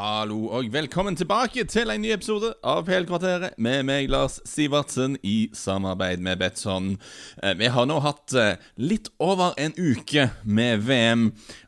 [0.00, 5.50] Hallo og velkommen tilbake til en ny episode av PL-kvarteret med meg, Lars Sivertsen, i
[5.52, 6.94] samarbeid med Betson.
[7.42, 11.26] Eh, vi har nå hatt eh, litt over en uke med VM.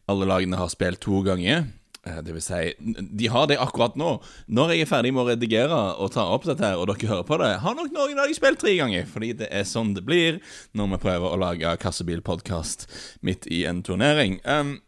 [0.09, 1.67] Alle lagene har spilt to ganger.
[2.09, 4.15] Eh, det vil si, de har det akkurat nå.
[4.49, 7.29] Når jeg er ferdig med å redigere og ta opp dette, her, og dere hører
[7.29, 9.05] på det, har nok noen av de spilt tre ganger.
[9.13, 10.41] Fordi det er sånn det blir
[10.73, 12.89] når vi prøver å lage kassebilpodkast
[13.29, 14.41] midt i en turnering.
[14.49, 14.79] Um,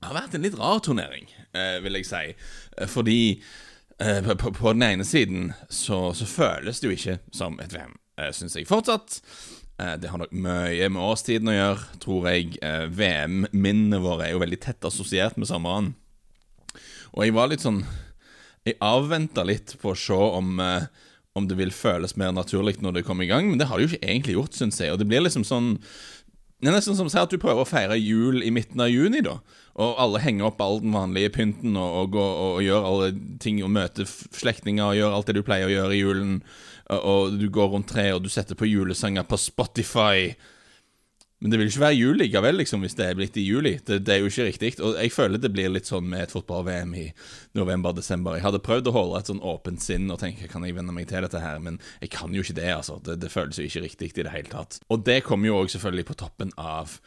[0.00, 2.22] det har vært en litt rar turnering, eh, vil jeg si.
[2.78, 3.20] Eh, fordi
[4.00, 7.98] eh, på, på, den ene siden så, så, føles det jo ikke som et VM,
[8.16, 9.20] eh, syns jeg fortsatt.
[9.80, 12.58] Det har nok mye med årstiden å gjøre, tror jeg.
[12.92, 15.94] VM-minnene våre er jo veldig tett assosiert med sommeren.
[17.14, 17.78] Og jeg var litt sånn
[18.68, 23.06] Jeg avventa litt på å se om om det vil føles mer naturlig når det
[23.06, 24.92] kommer i gang, men det har det jo ikke egentlig gjort, syns jeg.
[24.92, 25.78] Og det blir liksom sånn
[26.60, 28.90] det er nesten som å si at du prøver å feire jul i midten av
[28.92, 29.38] juni, da.
[29.78, 33.10] Og alle henger opp all den vanlige pynten og, og, og, og gjør alle
[33.42, 36.40] ting og møter slektninger og gjør alt det du pleier å gjøre i julen.
[36.90, 40.32] Og, du går rundt treet og du setter på julesanger på Spotify.
[41.40, 43.72] Men det vil ikke være jul likevel, liksom, hvis det er blitt i juli.
[43.86, 44.72] Det, det er jo ikke riktig.
[44.84, 47.06] Og jeg føler det blir litt sånn med et fotball-VM i
[47.56, 48.36] november-desember.
[48.36, 51.08] Jeg hadde prøvd å holde et sånn åpent sinn og tenke kan jeg venne meg
[51.08, 52.98] til dette her, men jeg kan jo ikke det, altså.
[53.06, 54.82] Det, det føles jo ikke riktig i det hele tatt.
[54.92, 56.98] Og det kommer jo òg selvfølgelig på toppen av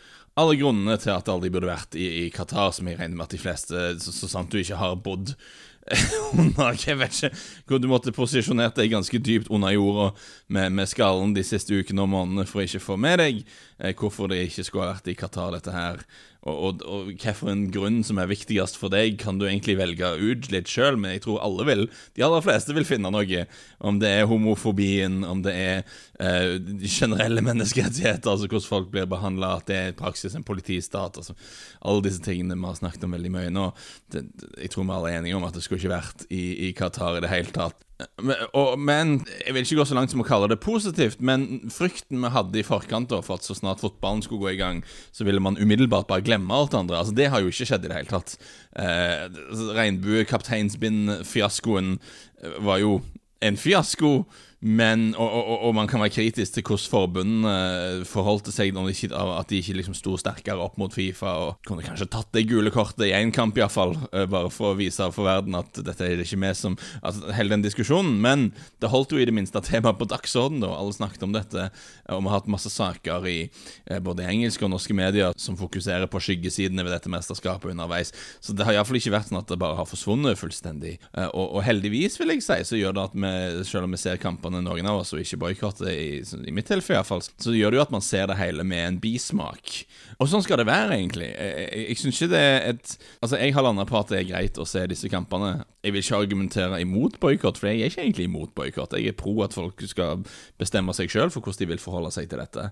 [0.42, 3.36] alle grunnene til at alle burde vært i, i Qatar, som jeg regner med at
[3.36, 5.36] de fleste, så, så sant du ikke har bodd
[6.88, 7.31] Jeg vet ikke
[7.67, 10.12] hvor du måtte posisjonert deg ganske dypt under jorda
[10.48, 13.92] med, med, skallen de siste ukene og månedene for å ikke få med deg eh,
[13.92, 16.06] hvorfor det ikke skulle ha vært i Qatar, dette her.
[16.44, 20.49] Og, og, og hvilken grunn som er viktigst for deg, kan du egentlig velge ut
[20.52, 21.83] litt sjøl, men jeg tror alle vil,
[22.17, 23.45] de aller fleste vil finne noe.
[23.80, 25.77] Om det er homofobien, om det er
[26.19, 31.21] eh, generelle menneskerettigheter, altså hvordan folk blir behandla, at det er praksis en politistat.
[31.21, 31.38] altså
[31.80, 33.69] Alle disse tingene vi har snakket om veldig mye nå.
[34.11, 34.25] Det,
[34.59, 37.21] jeg tror vi alle er enige om at det skulle ikke vært i, i Qatar
[37.21, 37.80] i det hele tatt.
[38.22, 41.40] Men, og, men, jeg vil ikke gå så langt som å kalle det positivt, men
[41.73, 44.77] frykten vi hadde i forkant da, for at så snart fotballen skulle gå i gang,
[45.16, 47.00] så ville man umiddelbart bare glemme alt det andre.
[47.02, 48.30] Altså, Det har jo ikke skjedd i det hele tatt.
[48.80, 49.23] Eh,
[49.80, 51.88] Regnbuekapteinsbind-fiaskoen
[52.64, 52.92] var jo
[53.44, 54.14] en fiasko.
[54.64, 59.10] Men, og, og, og, man kan være kritisk til hvordan forbundene forholdte seg når de
[59.12, 61.34] at de ikke liksom sto sterkere opp mot Fifa.
[61.44, 64.78] Og kunne kanskje tatt det gule kortet i én kamp, iallfall, eh, bare for å
[64.80, 68.16] vise for verden at dette er det ikke vi som altså, Hele den diskusjonen.
[68.24, 68.46] Men
[68.80, 70.72] det holdt jo i det minste temaet på dagsordenen, da.
[70.78, 71.68] Alle snakket om dette.
[72.08, 76.08] Og vi har hatt masse saker i eh, både engelske og norske medier som fokuserer
[76.08, 78.14] på skyggesidene ved dette mesterskapet underveis.
[78.40, 80.95] Så det har iallfall ikke vært sånn at det bare har forsvunnet fullstendig.
[81.12, 83.36] Eh, og, og heldigvis, vil jeg si, så gjør det at vi,
[83.68, 86.67] selv om vi ser kampene kampene noen av oss, og ikke boikotte, i, i mitt
[86.67, 89.86] tilfelle iallfall, så gjør det jo at man ser det hele med en bismak.
[90.19, 91.30] Og sånn skal det være, egentlig.
[91.31, 92.91] Jeg, jeg, jeg syns ikke det er et
[93.23, 95.64] Altså, jeg har landa på at det er greit å se disse kampene.
[95.83, 98.95] Jeg vil ikke argumentere imot boikott, for jeg er ikke egentlig imot boikott.
[98.99, 100.23] Jeg er pro at folk skal
[100.59, 102.67] bestemme seg sjøl for hvordan de vil forholde seg til dette.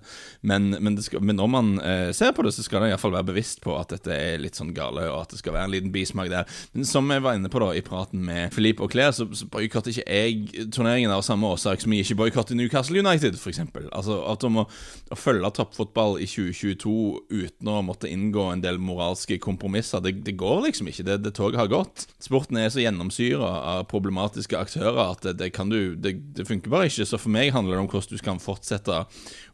[0.47, 3.15] Men, men, det skal, men når man eh, ser på det, så skal det iallfall
[3.15, 5.75] være bevisst på at dette er litt sånn gale, og at det skal være en
[5.75, 6.47] liten bismak der.
[6.75, 9.47] Men som jeg var inne på da i praten med Philippe og Claire, så, så
[9.51, 13.61] boikotter ikke jeg turneringen av samme årsak sak som vi ikke boikotter Newcastle United, f.eks.
[13.89, 14.65] Altså at om å,
[15.11, 16.93] å følge toppfotball i 2022
[17.31, 21.07] uten å måtte inngå en del moralske kompromisser, det, det går liksom ikke.
[21.07, 22.05] Det, det, toget har gått.
[22.21, 26.73] Sporten er så gjennomsyra av problematiske aktører at det, det, kan du, det, det funker
[26.73, 27.07] bare ikke.
[27.07, 29.03] Så for meg handler det om hvordan du kan fortsette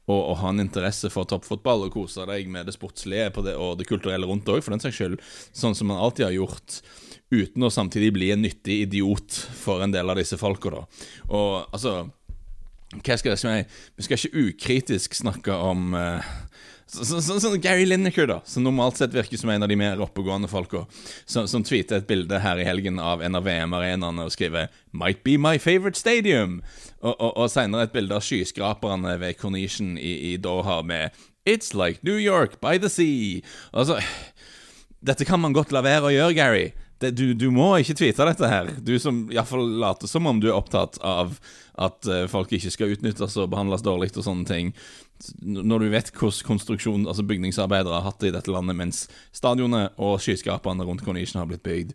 [0.08, 3.78] å, og ha en interesse for toppfotball og kose deg med det sportslige det, og
[3.80, 5.20] det kulturelle rundt òg, for den saks skyld.
[5.56, 6.82] Sånn som man alltid har gjort
[7.34, 10.86] uten å samtidig bli en nyttig idiot for en del av disse folka, da.
[11.28, 12.08] Og altså
[13.04, 13.80] Hva skal jeg si?
[13.98, 16.24] Vi skal ikke ukritisk snakke om uh,
[16.88, 20.00] Sånn så, så, Gary Lineker, da, som normalt sett virker som en av de mer
[20.00, 20.86] oppegående folka,
[21.28, 25.20] som, som tweeter et bilde her i helgen av en av VM-arenaene og skriver 'Might
[25.28, 26.62] be my favorite stadium',
[27.02, 31.12] og, og, og senere et bilde av skyskraperne ved Cornition i, i Doha med
[31.44, 33.44] 'It's like New York by the sea'.
[33.74, 34.00] Altså
[35.04, 36.68] Dette kan man godt la være å gjøre, Gary
[37.00, 38.72] det, du, du, må ikke tweete dette her.
[38.82, 41.38] Du som iallfall later som om du er opptatt av
[41.78, 44.72] at uh, folk ikke skal utnyttes og behandles dårlig og sånne ting.
[45.46, 49.06] Når du vet hvordan konstruksjon altså bygningsarbeidere har hatt det i dette landet mens
[49.36, 51.94] stadionet og skyskaperne rundt Cornichen har blitt bygd,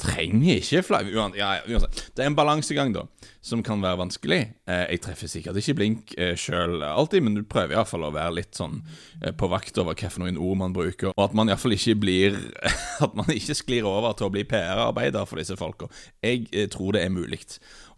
[0.00, 3.06] trenger ikke flagg ja, Det er en balansegang, da,
[3.44, 4.40] som kan være vanskelig.
[4.68, 8.38] Eh, jeg treffer sikkert ikke blink eh, sjøl alltid, men du prøver iallfall å være
[8.38, 8.80] litt sånn
[9.22, 12.40] eh, på vakt over hvilke ord man bruker, og at man iallfall ikke blir
[13.04, 15.90] At man ikke sklir over til å bli PR-arbeider for disse folka.
[16.24, 17.42] Jeg tror det er mulig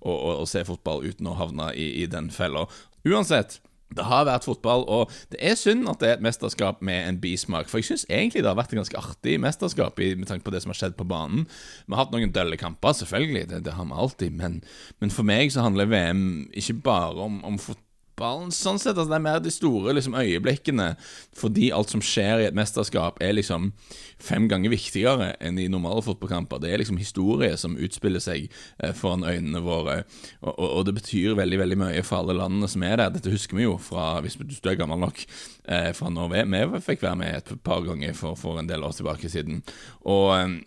[0.01, 2.65] å, å, å, se fotball uten å havne i, i den fella.
[3.07, 3.61] Uansett,
[3.97, 7.21] Det har vært fotball, og det er synd at det er et mesterskap med en
[7.23, 7.71] bismak.
[7.71, 10.63] For jeg syns egentlig det har vært et ganske artig mesterskap med tanke på det
[10.65, 11.47] som har skjedd på banen.
[11.87, 14.61] Vi har hatt noen dølle kamper, selvfølgelig, det, det har vi alltid, men,
[15.01, 17.85] men, for meg så handler VM ikke bare om, om fotball
[18.19, 18.53] fotballen.
[18.53, 20.97] Sånn sett, altså Det er mer de store liksom, øyeblikkene,
[21.37, 23.73] fordi alt som skjer i et mesterskap, er liksom
[24.19, 26.61] fem ganger viktigere enn i normale fotballkamper.
[26.61, 28.49] Det er liksom historie som utspiller seg
[28.83, 30.03] eh, foran øynene våre,
[30.43, 33.15] og, og, og, det betyr veldig veldig mye for alle landene som er der.
[33.15, 35.23] Dette husker vi jo fra, hvis du er gammel nok,
[35.69, 36.45] eh, fra når vi,
[36.75, 39.63] vi fikk være med et par ganger for, for en del år tilbake siden.
[40.09, 40.59] Og eh,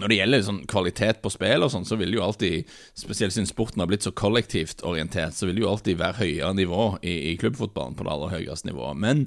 [0.00, 3.48] når det gjelder sånn kvalitet på spill, og sånn, så vil jo alltid, spesielt siden
[3.48, 7.14] sporten har blitt så kollektivt orientert, så vil det jo alltid være høyere nivå i,
[7.30, 8.98] i klubbfotballen på det aller høyeste nivået.
[9.04, 9.24] Men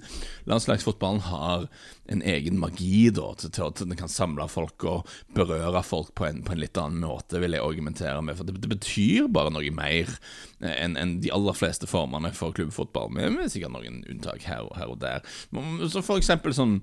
[0.49, 1.67] landslagsfotballen har
[2.11, 6.27] en egen magi da, til, til at den kan samle folk og berøre folk på
[6.27, 8.39] en, på en litt annen måte, vil jeg argumentere med.
[8.39, 10.11] For det, det betyr bare noe mer
[10.59, 14.75] enn en de aller fleste formene for klubbfotball, med, med sikkert noen unntak her og,
[14.79, 15.23] her og der.
[15.91, 16.81] Så for eksempel sånn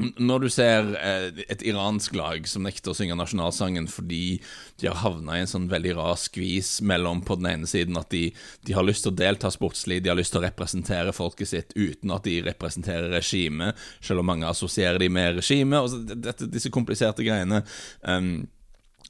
[0.00, 4.40] når du ser eh, et iransk lag som nekter å synge nasjonalsangen fordi
[4.80, 8.08] de har havna i en sånn veldig rar skvis mellom på den ene siden at
[8.14, 8.24] de,
[8.66, 11.76] de, har lyst til å delta sportslig, de har lyst til å representere folket sitt
[11.76, 17.26] uten at de representerer regimet, selv om mange assosierer de med regimet, og disse kompliserte
[17.26, 17.62] greiene.
[18.02, 18.48] Um,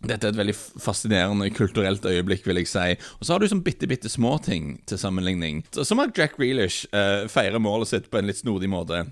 [0.02, 2.86] dette er et veldig fascinerende kulturelt øyeblikk, vil jeg si.
[3.20, 5.62] Og så har du sånn bitte, bitte små ting til sammenligning.
[5.78, 9.04] Som at Jack Grealish uh, feirer målet sitt på en litt snodig måte.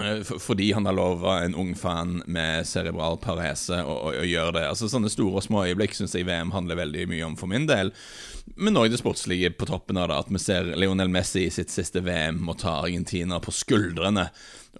[0.00, 4.58] Eh, fordi han har lova en ung fan med cerebral parese å, å, å, gjøre
[4.58, 4.64] det.
[4.68, 7.64] Altså Sånne store og små øyeblikk syns jeg VM handler veldig mye om for min
[7.68, 7.92] del.
[8.60, 10.20] Men òg det sportslige på toppen av det.
[10.20, 14.28] At vi ser Lionel Messi i sitt siste VM må ta Argentina på skuldrene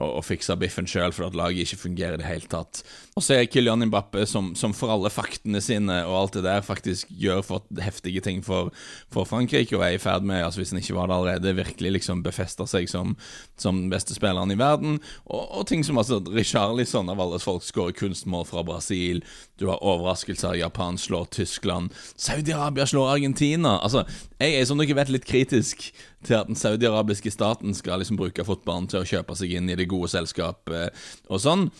[0.00, 2.82] og, og fikse biffen sjøl fordi at laget ikke fungerer i det hele tatt.
[3.16, 6.64] Og så er Kylian Mbappe, som, som, for alle faktene sine og alt det der,
[6.66, 8.72] faktisk gjør for heftige ting for,
[9.12, 11.94] for Frankrike, og er i ferd med, altså hvis han ikke var det allerede, virkelig
[11.98, 13.16] liksom befester seg som,
[13.60, 15.00] som beste spilleren i verden.
[15.25, 19.22] Og, og ting som altså Richarlison av alle folk skårer kunstmål fra Brasil.
[19.56, 20.58] Du har overraskelser.
[20.60, 21.94] Japan slår Tyskland.
[22.20, 23.78] Saudi-Arabia slår Argentina.
[23.81, 24.04] Altså,
[24.41, 25.87] jeg er som dere vet litt kritisk
[26.27, 29.79] til at den saudiarabiske staten skal liksom bruke fotballen til å kjøpe seg inn i
[29.79, 31.71] det gode selskapet og sånn.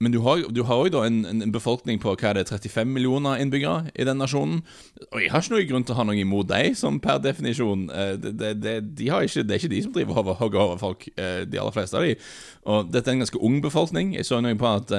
[0.00, 3.94] Men du har, du jo en, en, befolkning på hva er det, 35 millioner innbyggere
[3.96, 4.58] i den nasjonen.
[5.08, 7.86] Og jeg har ikke noen grunn til å ha noe imot deg, som per definisjon
[7.88, 10.82] eh, det, det, det, de ikke, det, er ikke de som driver og hogger over
[10.82, 12.12] folk, eh, de aller fleste av de.
[12.68, 14.12] Og dette er en ganske ung befolkning.
[14.18, 14.92] Jeg så noe på at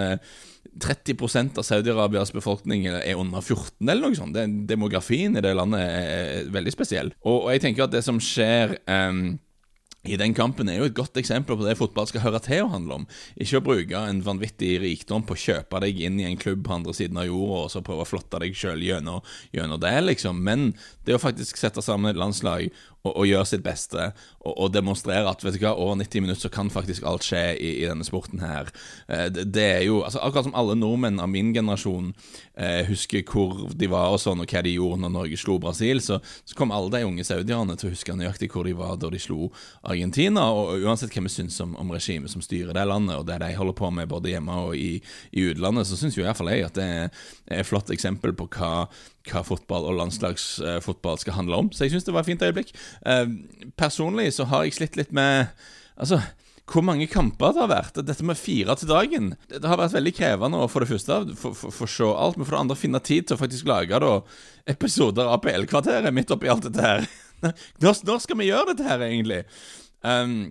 [0.84, 4.38] 30 eh, av Saudi-Arabias befolkning er under 14, eller noe sånt.
[4.70, 7.14] demografien i det landet er veldig spesiell.
[7.24, 9.38] Og, og jeg tenker at det som skjer um,
[10.08, 12.72] i den kampen er jo et godt eksempel på det fotball skal høre til å
[12.72, 13.08] handle om.
[13.36, 16.76] Ikke å bruke en vanvittig rikdom på å kjøpe deg inn i en klubb på
[16.78, 19.26] andre siden av jorda og så prøve å flotte deg sjøl gjennom,
[19.56, 20.40] gjennom, det, liksom.
[20.44, 20.70] Men
[21.08, 22.70] det å faktisk sette sammen et landslag
[23.06, 24.10] og, og gjøre sitt beste
[24.42, 27.44] og, og, demonstrere at vet du hva, over 90 minutter så kan faktisk alt skje
[27.56, 28.72] i, i denne sporten her.
[29.08, 32.12] Eh, det, det, er jo altså, Akkurat som alle nordmenn av min generasjon
[32.56, 36.02] eh, husker hvor de var og sånn, og hva de gjorde når Norge slo Brasil,
[36.04, 39.12] så, så kom alle de unge saudierne til å huske nøyaktig hvor de var da
[39.14, 39.52] de slo
[39.84, 40.48] Argentina.
[40.54, 43.54] Og, uansett hva vi syns om, om regimet som styrer det landet, og det de
[43.58, 44.98] holder på med både hjemme og i,
[45.32, 48.88] i utlandet, så syns jo iallfall jeg at det er et flott eksempel på hva
[49.32, 51.72] hva fotball og landslagsfotball skal handle om.
[51.72, 52.74] Så jeg syns det var et fint øyeblikk.
[53.06, 53.26] Eh,
[53.80, 55.52] personlig så har jeg slitt litt med
[55.98, 56.20] Altså
[56.68, 58.00] hvor mange kamper det har vært.
[58.04, 61.22] Dette med fire til dagen Det har vært veldig krevende å for det første
[61.56, 64.12] få se alt, men for det andre finne tid til å faktisk lage da,
[64.68, 67.08] episoder av PL-kvarteret midt oppi alt dette her.
[67.84, 69.44] Når, når skal vi gjøre dette her, egentlig?
[70.02, 70.48] Um,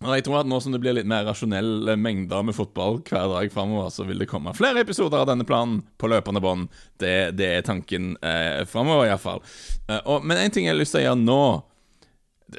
[0.00, 3.52] jeg tror at Nå som det blir litt mer rasjonelle mengder med fotball hver dag
[3.52, 6.70] framover, så vil det komme flere episoder av denne planen på løpende bånd.
[7.00, 9.42] Det, det, er tanken eh, framover, iallfall.
[9.88, 11.42] Eh, men en ting jeg har lyst til å gjøre nå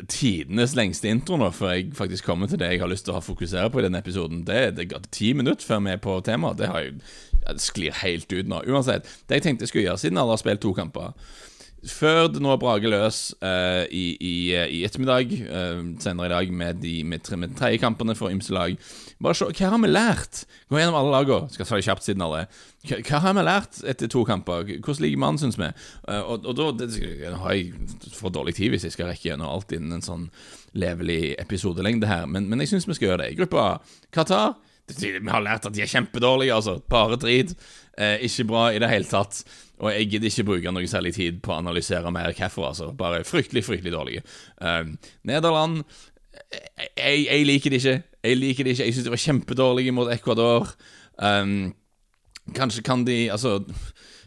[0.07, 3.23] Tidenes lengste intro nå, før jeg faktisk kommer til det jeg har lyst til å
[3.25, 4.45] fokusere på i denne episoden.
[4.47, 6.61] Det, det ga ti minutter før vi er på temaet.
[6.61, 8.61] Det, det sklir helt ut nå.
[8.71, 11.11] Uansett, det jeg tenkte jeg skulle gjøre, siden alle har spilt to kamper
[11.87, 16.81] før det nå braker løs uh, i, i, i, ettermiddag, uh, senere i dag, med
[16.83, 17.77] de med, tre,
[18.15, 18.77] for ymse lag
[19.21, 20.43] Bare se, hva har vi lært?
[20.69, 21.49] Gå gjennom alle lagene.
[21.53, 22.45] Skal ta det kjapt siden alle.
[22.87, 24.65] Hva, hva, har vi lært etter to kamper?
[24.79, 25.69] Hvordan ligger mannen, syns vi?
[26.07, 26.89] Uh, og, og, da det,
[27.43, 30.27] har jeg for dårlig tid hvis jeg skal rekke gjennom alt innen en sånn
[30.73, 33.37] levelig episodelengde her, men, men jeg syns vi skal gjøre det.
[33.41, 33.65] Gruppa
[34.15, 34.55] Qatar
[34.91, 36.79] Vi har lært at de er kjempedårlige, altså.
[36.89, 37.53] Bare drit.
[37.99, 39.41] Ikke bra i det hele tatt.
[39.81, 42.67] Og jeg gidder ikke bruke noe særlig tid på å analysere mer hvorfor.
[42.69, 42.91] Altså.
[42.97, 44.23] Bare fryktelig, fryktelig dårlige.
[44.61, 44.93] Eh,
[45.27, 45.81] Nederland
[46.97, 47.97] jeg, jeg, liker det ikke.
[48.23, 48.85] Jeg liker det ikke.
[48.87, 50.71] Jeg syns de var kjempedårlige mot Ecuador.
[51.21, 51.73] Um,
[52.55, 53.59] kanskje kan de Altså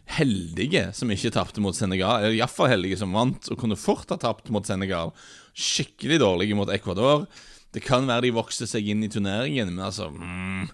[0.05, 2.21] heldige som ikke tapte mot Senegal.
[2.21, 5.15] Eller iallfall heldige som vant, og kunne fort ha tapt mot Senegal.
[5.55, 7.25] Skikkelig dårlige mot Ecuador.
[7.73, 10.69] Det kan være de vokser seg inn i turneringen, men altså mm,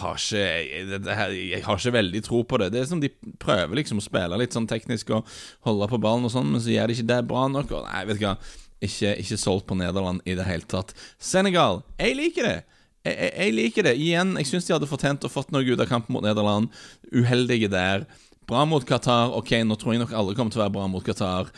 [0.00, 2.70] har ikke, jeg, har ikke veldig tro på det.
[2.74, 3.10] Det er som de
[3.42, 5.28] prøver liksom å spille litt sånn teknisk og
[5.66, 7.70] holde på ballen og sånn, men så gjør de ikke det bra nok.
[7.70, 8.34] Og nei, vet du hva,
[8.84, 10.94] ikke, ikke solgt på Nederland i det hele tatt.
[11.22, 12.58] Senegal, jeg liker det.
[13.04, 13.94] Jeg, jeg, jeg liker det.
[14.00, 16.72] Igjen, jeg syns de hadde fortjent å fått noe ut av kampen mot Nederland.
[17.14, 18.08] Uheldige der.
[18.48, 19.32] Bra mot Qatar.
[19.38, 21.52] Ok, nå tror jeg nok alle kommer til å være bra mot Qatar.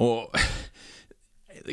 [0.00, 0.30] Og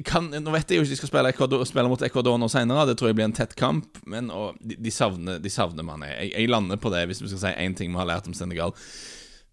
[0.05, 2.85] kan, Nå vet jeg jo ikke de skal spille, Ecuador, spille mot Ecuador nå senere,
[2.89, 6.11] det tror jeg blir en tett kamp, men og, de, de, savner, de savner Mané.
[6.13, 8.35] Jeg, jeg, lander på det, hvis vi skal si én ting vi har lært om
[8.37, 8.75] Senegal.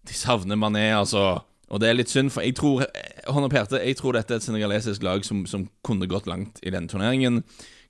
[0.05, 1.41] De savner Mané, altså.
[1.73, 2.83] Og det er litt synd, for jeg tror
[3.25, 6.91] hånda jeg tror dette er et senegalesisk lag som, som kunne gått langt i denne
[6.91, 7.41] turneringen.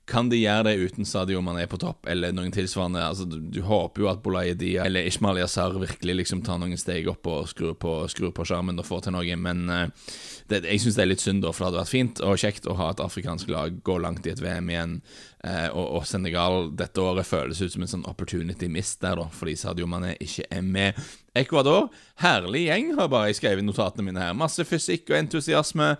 [0.06, 3.00] Kan de gjøre det uten Sadio Mané på topp, eller noen tilsvarende?
[3.02, 7.08] Altså, du, du håper jo at Bolayedi eller Ishmael Yazar virkelig liksom tar noen steg
[7.10, 10.12] opp og skrur på, skrur på skjermen og får til noe, men uh,
[10.46, 12.68] det, jeg syns det er litt synd, da, for det hadde vært fint og kjekt
[12.70, 14.94] å ha et afrikansk lag gå langt i et VM igjen.
[15.42, 19.26] Uh, og, og, Senegal dette året føles ut som en sånn opportunity mist der, da,
[19.34, 21.02] fordi Sadio Mané ikke er med.
[21.34, 21.90] Ecuador,
[22.22, 24.38] herlig gjeng, har bare jeg skrevet i notatene mine her.
[24.38, 25.96] Masse fysikk og entusiasme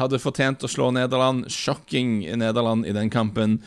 [0.00, 1.46] hadde fortjent å slå Nederland.
[1.52, 3.60] Shocking Nederland i den kampen.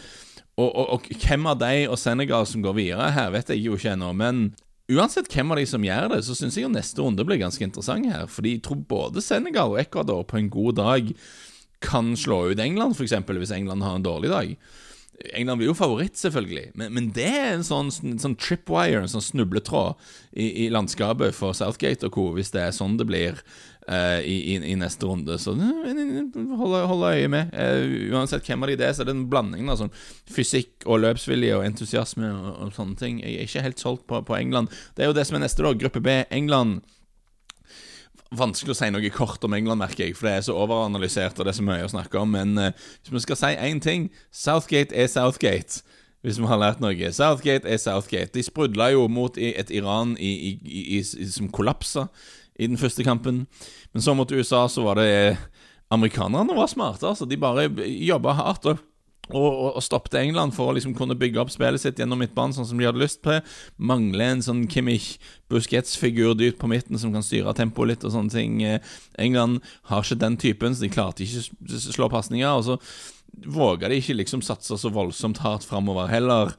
[0.53, 3.77] Og, og, og, hvem av de og Senegal som går videre her, vet jeg jo
[3.77, 4.11] ikke ennå.
[4.17, 4.43] Men
[4.91, 7.65] uansett hvem av de som gjør det, så syns jeg jo neste runde blir ganske
[7.65, 8.27] interessant her.
[8.29, 11.13] Fordi jeg tror både Senegal og Ecuador på en god dag
[11.83, 13.17] kan slå ut England, f.eks.
[13.27, 14.53] hvis England har en dårlig dag.
[15.33, 19.23] England blir jo favoritt, selvfølgelig, men, men det er en sånn, sånn, tripwire, en sånn
[19.23, 19.93] snubletråd
[20.31, 23.37] i, i, landskapet for Southgate og co., hvis det er sånn det blir
[23.87, 25.37] uh, i, i, i, neste runde.
[25.39, 27.53] Så hold, hold øye med.
[27.53, 29.93] Uh, uansett hvem av de det er, så er det en blanding av sånn
[30.33, 33.21] fysikk og løpsvilje og entusiasme og, og, sånne ting.
[33.23, 34.73] Jeg er ikke helt solgt på, på England.
[34.97, 35.75] Det er jo det som er neste, da.
[35.85, 36.19] Gruppe B.
[36.33, 36.81] England
[38.37, 41.47] vanskelig å si noe kort om England, merker jeg, for det er så overanalysert og
[41.47, 42.31] det er så mye å snakke om.
[42.35, 45.83] Men uh, hvis vi skal si én ting Southgate er Southgate.
[46.23, 47.09] Hvis vi har lært noe.
[47.11, 48.31] Southgate er Southgate.
[48.31, 50.53] De sprudla jo mot et Iran i, i,
[50.99, 52.07] i, som kollapsa
[52.55, 53.43] i den første kampen.
[53.91, 55.35] Men så mot USA så var det
[55.91, 57.09] Amerikanerne var smarte.
[57.09, 58.65] altså De bare jobba hardt.
[58.71, 58.79] og
[59.31, 62.67] og, og, stoppet England for å liksom kunne bygge opp spillet sitt gjennom midtbanen sånn
[62.67, 63.37] som de hadde lyst på.
[63.79, 65.13] Mangler en sånn Kimmich
[65.51, 68.59] Busquets-figur dypt på midten som kan styre tempoet litt og sånne ting.
[68.67, 72.51] Eh, England har ikke den typen, så de klarte ikke å slå pasninger.
[72.51, 72.79] Og så
[73.47, 76.51] våga de ikke liksom satse så voldsomt hardt framover heller.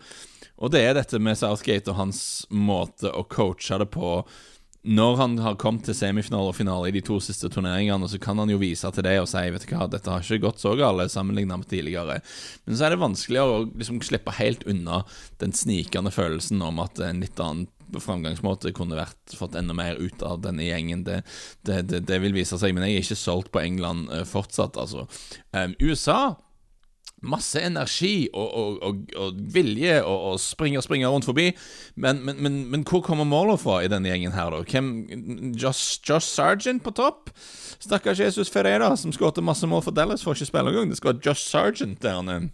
[0.56, 4.16] Og det er dette med Southgate og hans måte å coache det på
[4.84, 8.38] når han har kommet til semifinale og finale i de to siste turneringene, så kan
[8.40, 10.74] han jo vise til det og si vet du hva, dette har ikke gått så
[10.76, 12.18] galt sammenlignet med tidligere.
[12.66, 15.02] Men så er det vanskeligere å liksom slippe helt unna
[15.40, 20.22] den snikende følelsen om at en litt annen framgangsmåte kunne vært fått enda mer ut
[20.26, 21.04] av denne gjengen.
[21.06, 21.20] Det,
[21.62, 24.76] det, det, det vil vise seg, men jeg er ikke solgt på England uh, fortsatt,
[24.80, 25.06] altså.
[25.54, 26.34] Um, USA
[27.24, 31.50] masse energi og, og, og, og vilje og, springer springer rundt forbi.
[31.96, 34.62] Men, men, men, men, hvor kommer målet fra i denne gjengen her, da?
[34.68, 34.90] Hvem,
[35.60, 37.32] Josh, Josh Sargent på topp?
[37.82, 40.92] Stakkars Jesus Ferreira, som skåret masse mål for Dallas, får ikke spille engang.
[40.92, 42.52] Det skal være Josh Sargent der nede.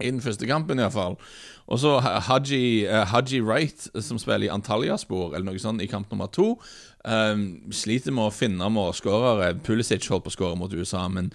[0.00, 1.18] I den første kampen, iallfall.
[1.66, 6.10] Og så Haji, uh, Haji Wright, som spiller i Antalya-spor, eller noe sånt, i kamp
[6.10, 6.56] nummer to.
[7.04, 7.44] Um,
[7.74, 9.54] sliter med å finne målskårere.
[9.66, 11.30] Pulisic holdt på å skåre mot USA, men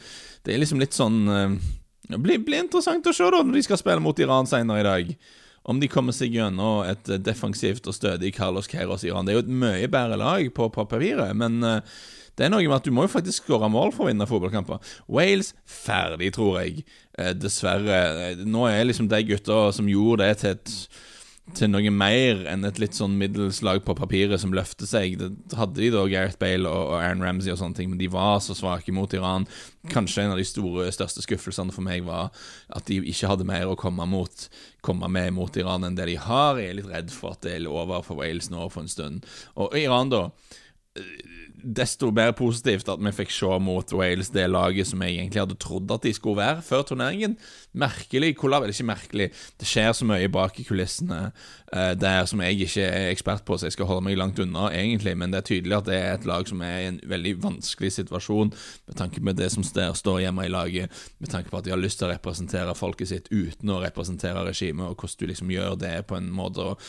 [0.46, 1.56] det er liksom litt sånn uh,
[2.08, 4.88] det blir, blir, interessant å se da når de skal spille mot Iran senere i
[4.88, 5.16] dag.
[5.68, 9.28] Om de kommer seg gjennom et defensivt og stødig Carlos Queiros Iran.
[9.28, 11.82] Det er jo et mye bedre lag på, papiret, men uh,
[12.38, 14.80] det er noe med at du må jo faktisk skåre mål for å vinne fotballkamper.
[15.10, 16.84] Wales ferdig, tror jeg.
[17.18, 18.36] Eh, dessverre.
[18.46, 20.76] Nå er liksom de gutta som gjorde det til et
[21.56, 25.16] til noe mer enn et litt sånn middels lag på papiret som løfter seg.
[25.22, 28.10] Det hadde de da Gareth Bale og, og Aaron Ramsey og sånne ting, men de
[28.12, 29.48] var så svake mot Iran.
[29.94, 32.34] Kanskje en av de store, største skuffelsene for meg var
[32.76, 34.48] at de ikke hadde mer å komme, mot,
[34.86, 36.60] komme med mot Iran enn det de har.
[36.60, 39.28] Jeg er litt redd for at det er over for Wales nå for en stund.
[39.56, 40.28] Og Iran, da
[41.64, 45.58] desto mer positivt at vi fikk se mot Wales det laget som jeg egentlig hadde
[45.62, 47.38] trodd at de skulle være før turneringen.
[47.78, 49.28] Merkelig kollab, eller ikke merkelig,
[49.60, 53.58] det skjer så mye bak i kulissene uh, der som jeg ikke er ekspert på,
[53.58, 56.14] så jeg skal holde meg langt unna, egentlig, men det er tydelig at det er
[56.16, 60.24] et lag som er i en veldig vanskelig situasjon med tanke på det som står
[60.24, 63.32] hjemme i laget, med tanke på at de har lyst til å representere folket sitt
[63.34, 66.62] uten å representere regimet, og hvordan du liksom gjør det på en måte.
[66.62, 66.82] og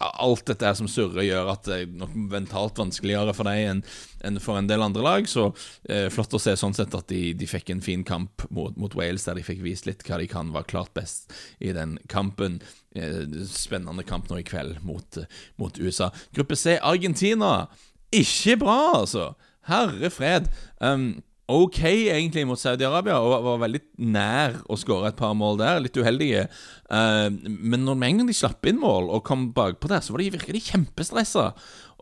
[0.00, 3.84] alt dette som surrer, gjør at det er nok mentalt vanskeligere for dem enn
[4.24, 5.28] en for en del andre lag.
[5.28, 5.50] Så
[5.88, 8.96] eh, flott å se sånn sett at de, de fikk en fin kamp mot, mot,
[8.98, 12.60] Wales, der de fikk vist litt hva de kan, var klart best i den kampen.
[12.96, 15.20] Eh, spennende kamp nå i kveld mot,
[15.60, 16.10] mot USA.
[16.36, 17.68] Gruppe C, Argentina.
[18.14, 19.32] Ikke bra, altså.
[19.68, 20.50] Herre fred.
[20.80, 25.82] Um, ok egentlig mot Saudi-Arabia, og var veldig nær å skåre et par mål der.
[25.84, 26.46] Litt uheldige.
[26.88, 30.14] Uh, men når med en gang de slapp inn mål og kom bakpå der, så
[30.14, 31.50] var de virkelig kjempestressa.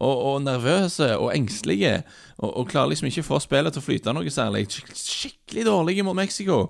[0.02, 2.00] Og, og, nervøse og engstelige.
[2.40, 4.66] Og, og klarer liksom ikke å få spillet til å flyte noe særlig.
[4.99, 6.64] Skikkelig dårlige mot Mexico.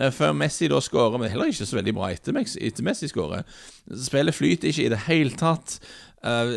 [0.00, 3.44] Uh, før Messi da skårer, men heller ikke så veldig bra etter, etter Messi skårer.
[4.06, 5.78] Spillet flyter ikke i det hele tatt.
[6.22, 6.54] Uh,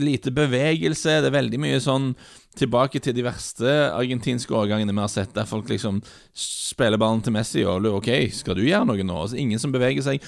[0.00, 1.20] lite bevegelse.
[1.22, 2.10] Det er veldig mye sånn
[2.56, 6.00] tilbake til de verste argentinske årgangene vi har sett, der folk liksom
[6.36, 9.18] spiller ballen til Messi og lurer OK, skal du gjøre noe nå?
[9.22, 10.24] Altså, ingen som beveger seg.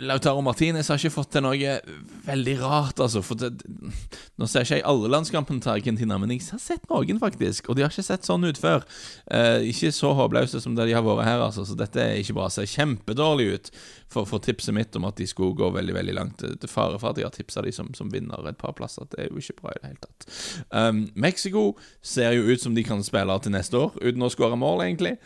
[0.00, 1.72] Lautaro Martinez har ikke fått til noe
[2.24, 3.20] veldig rart, altså.
[3.36, 3.50] Det,
[4.40, 7.68] nå ser ikke jeg alle landskampene til Argentina, men jeg har sett noen, faktisk.
[7.68, 8.86] Og de har ikke sett sånn ut før.
[9.34, 11.66] Eh, ikke så håpløse som det de har vært her, altså.
[11.68, 12.48] Så dette er ikke bra.
[12.52, 13.72] Ser kjempedårlig ut
[14.08, 16.44] for, for, tipset mitt om at de skulle gå veldig veldig langt.
[16.44, 19.08] Til fare for at jeg har tipsa de som, som, vinner et par plasser.
[19.12, 20.30] Det er jo ikke bra i det hele tatt.
[20.72, 21.66] Um, Mexico
[22.00, 25.18] ser jo ut som de kan spille til neste år, uten å skåre mål, egentlig.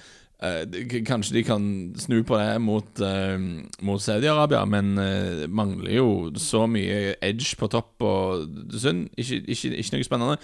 [0.43, 0.65] Uh,
[1.07, 1.67] kanskje de kan
[2.03, 3.39] snu på det mot, uh,
[3.87, 9.05] mot Saudi-Arabia, men uh, mangler jo så mye edge på topp og synd.
[9.15, 10.41] Ikke, ikke, ikke, noe spennende.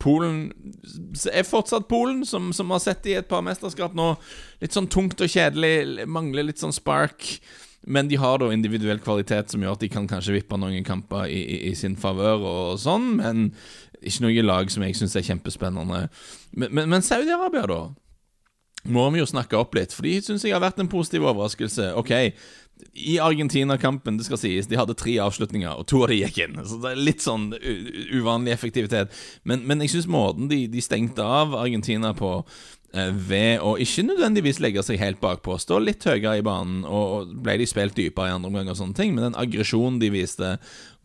[0.00, 0.38] Polen
[1.28, 4.14] er fortsatt Polen, som, som har sett i et par mesterskap nå.
[4.64, 7.34] Litt sånn tungt og kjedelig, mangler litt sånn spark.
[7.84, 11.26] Men de har da individuell kvalitet som gjør at de kan kanskje vippe noen kamper
[11.26, 13.50] i, i, i sin favør og sånn, men
[14.00, 16.06] ikke noe lag som jeg syns er kjempespennende.
[16.54, 17.82] Men, men, men Saudi-Arabia, da?
[18.84, 21.92] Må vi jo snakke opp litt, for de syns jeg har vært en positiv overraskelse.
[22.00, 22.12] Ok,
[22.98, 26.58] i Argentina-kampen, det skal sies, de hadde tre avslutninger, og to av de gikk inn.
[26.66, 29.14] Så det er litt sånn uvanlig effektivitet.
[29.48, 32.40] Men, men jeg syns måten de, de, stengte av Argentina på,
[32.92, 37.54] ved å ikke nødvendigvis legge seg helt bakpå, stå litt høyere i banen, og ble
[37.62, 40.50] de spilt dypere i andre omgang og sånne ting, men den aggresjonen de viste,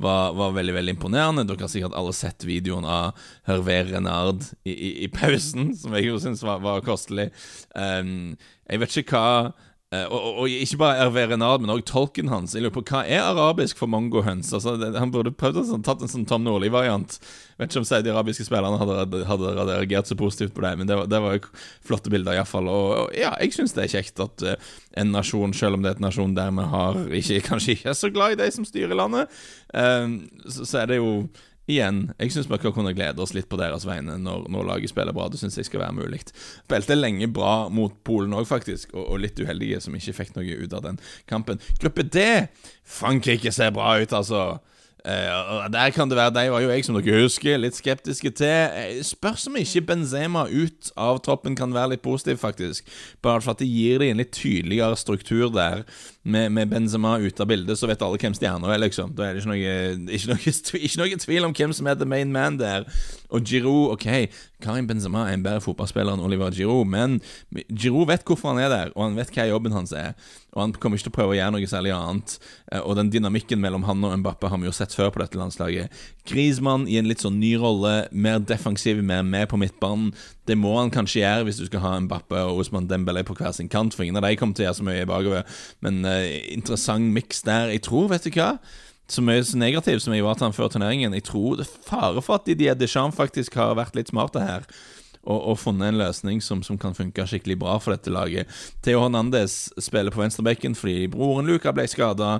[0.03, 1.45] var, var, veldig veldig imponerende.
[1.47, 3.17] Dere har sikkert alle sett videoen av
[3.47, 7.31] Hervé Renard i, i, i pausen, som jeg jo syns var, var, kostelig.
[7.73, 8.35] Um,
[8.67, 9.31] jeg vet ikke hva
[9.87, 12.51] Uh, og, og, ikke bare RV Renard, men òg tolken hans.
[12.51, 14.49] Jeg lurer på Hva er arabisk for mongohøns?
[14.51, 17.15] Altså, han burde prøvd å sånn, tatt en sånn Tom Nordli-variant.
[17.55, 20.99] Vet ikke om de arabiske spillerne hadde, hadde, reagert så positivt på det, men det
[20.99, 21.39] var, det var
[21.87, 22.67] flotte bilder, iallfall.
[22.67, 25.93] Og, og ja, jeg syns det er kjekt at uh, en nasjon, selv om det
[25.93, 28.67] er en nasjon der vi har ikke, kanskje ikke er så glad i de som
[28.67, 29.39] styrer landet,
[29.71, 30.19] uh,
[30.51, 31.13] så, så er det jo
[31.67, 34.91] igjen, jeg syns vi skal kunne glede oss litt på deres vegne når, når laget
[34.93, 35.27] spiller bra.
[35.31, 36.21] Det syns jeg skal være mulig.
[36.31, 40.57] Spilte lenge bra mot Polen òg, faktisk, og, og, litt uheldige som ikke fikk noe
[40.63, 41.61] ut av den kampen.
[41.81, 42.23] Gruppe D
[42.87, 44.47] Frankrike ser bra ut, altså.
[45.07, 48.73] Uh, der kan det være De var jo jeg, som dere husker, litt skeptiske til.
[48.75, 52.89] Uh, spørs om ikke Benzema ut av troppen kan være litt positiv, faktisk.
[53.23, 55.85] Bare for at det gir dem en litt tydeligere struktur der.
[56.27, 59.13] Med, med Benzema ute av bildet, så vet alle hvem stjerna er, liksom.
[59.15, 60.55] Da er det ikke noe, ikke, noe,
[60.89, 62.89] ikke noe, tvil om hvem som er the main man der.
[63.29, 64.07] Og Giroud, OK,
[64.63, 67.19] Karim Benzema er en bedre fotballspiller enn Oliver Giroud, men
[67.69, 70.15] Giroud vet hvorfor han er der, og han vet hva jobben hans er.
[70.55, 72.37] Og han kommer ikke til å prøve å gjøre noe særlig annet.
[72.71, 75.37] Eh, og den dynamikken mellom han og Mbappe har vi jo sett før på dette
[75.37, 75.93] landslaget.
[76.27, 80.09] Griezmann i en litt sånn ny rolle, mer defensiv, mer med på midtbanen.
[80.49, 83.53] Det må han kanskje gjøre hvis du skal ha Mbappe og Osman Dembélé på hver
[83.53, 85.61] sin kant, for ingen av de kommer til å gjøre så mye bakover.
[85.85, 87.75] Men uh, interessant miks der.
[87.75, 88.55] Jeg tror, vet du hva
[89.07, 91.15] så mye negativ som jeg var til han før turneringen.
[91.15, 94.67] Jeg tror det er fare for at Didier Deschamps faktisk har vært litt smarte her.
[95.27, 98.51] Og, og funnet en løsning som, som, kan funke skikkelig bra for dette laget.
[98.83, 102.37] Theo Hernandez spiller på venstrebekken fordi broren Luca ble skada.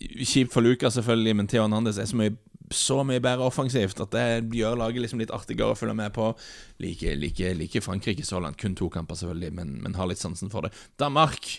[0.00, 2.34] Kjipt for Luca, selvfølgelig, men Theo Hernandez er så mye,
[2.72, 6.28] så mye bedre offensivt at det gjør laget liksom litt artigere å følge med på.
[6.80, 8.60] Like, like, like Frankrike så langt.
[8.60, 10.72] Kun to kamper, selvfølgelig, men, men har litt sansen for det.
[11.00, 11.58] Danmark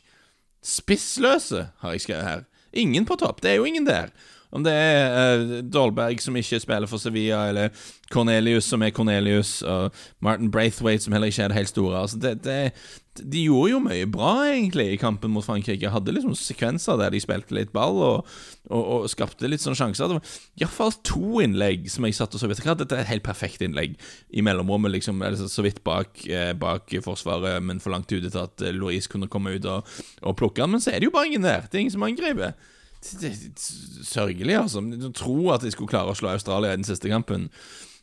[0.61, 2.45] spissløse, har jeg skrevet her.
[2.73, 3.41] Ingen på topp.
[3.41, 4.11] Det er jo ingen der.
[4.51, 7.69] Om det er uh, Dolberg som ikke spiller for Sevilla, eller
[8.11, 12.01] Cornelius som er Cornelius, og Martin Braithwaite som heller ikke er det helt store.
[12.01, 12.73] Altså det, det,
[13.19, 15.89] de gjorde jo mye bra, egentlig, i kampen mot Frankrike.
[15.91, 18.33] Hadde liksom sekvenser der de spilte litt ball og,
[18.69, 20.11] og, og skapte litt sånne sjanser.
[20.11, 22.63] Det var iallfall to innlegg som jeg satt og så vidt.
[22.63, 23.97] Dette er et helt perfekt innlegg
[24.31, 28.63] i mellomrommet, liksom, så vidt bak, eh, bak forsvaret, men for langt ute til at
[28.63, 30.75] eh, Louise kunne komme ut og, og plukke den.
[30.77, 31.67] Men så er det jo bare ingen der.
[31.67, 32.55] Det er ingen som angriper
[33.01, 34.83] sørgelig, altså.
[35.17, 37.49] Tro at de skulle klare å slå Australia i den siste kampen.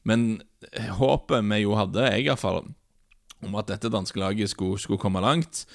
[0.08, 0.40] Men
[0.98, 2.64] håpet vi jo hadde, jeg iallfall,
[3.46, 5.66] om at dette danske laget skulle, skulle komme langt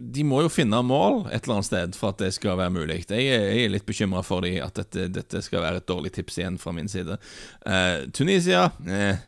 [0.00, 3.00] de må jo finne mål et eller annet sted for at det skal være mulig.
[3.08, 6.38] Jeg jeg er litt bekymra for de, at dette, dette, skal være et dårlig tips
[6.38, 7.16] igjen fra min side.
[7.66, 9.26] Eh, Tunisia eh,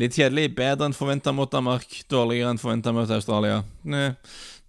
[0.00, 0.54] Litt kjedelig.
[0.56, 1.84] Bedre enn forventa mot Danmark.
[2.08, 3.58] Dårligere enn forventa mot Australia.
[3.84, 4.14] Eh,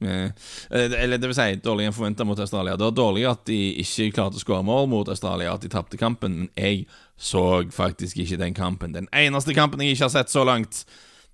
[0.02, 2.78] eller det vil si, dårligere enn forventa mot Australia.
[2.78, 6.00] Det var dårlig at de ikke klarte å skåre mål mot Australia, at de tapte
[6.02, 6.86] kampen, men jeg
[7.22, 8.96] så faktisk ikke den kampen.
[8.98, 10.84] Den eneste kampen jeg ikke har sett så langt.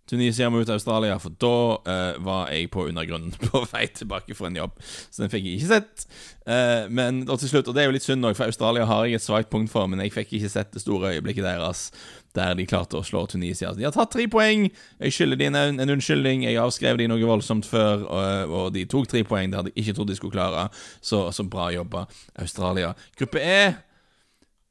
[0.08, 4.60] Tunisia mot Australia, for da uh, var jeg på undergrunnen på vei tilbake for en
[4.60, 4.78] jobb.
[4.84, 6.08] Så den fikk jeg ikke sett.
[6.48, 9.06] Uh, men og til slutt, og det er jo litt synd òg, for Australia har
[9.06, 11.89] jeg et svakt punkt for, men jeg fikk ikke sett det store øyeblikket deres
[12.38, 13.72] der de klarte å slå Tunisia.
[13.74, 14.67] De har tatt tre poeng.
[15.02, 16.43] Jeg skylder dem en, en, unnskyldning.
[16.46, 19.50] Jeg avskrev de noe voldsomt før, og, og de tok tre poeng.
[19.50, 20.67] Det hadde jeg ikke trodd de skulle klare.
[21.02, 22.06] Så, så bra jobba,
[22.43, 22.93] Australia.
[23.17, 23.62] Gruppe E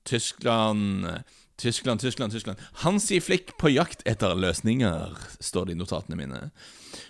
[0.07, 1.09] Tyskland
[1.59, 2.61] Tyskland, Tyskland, Tyskland.
[2.85, 6.51] Hansi Flick på jakt etter løsninger, står det i notatene mine.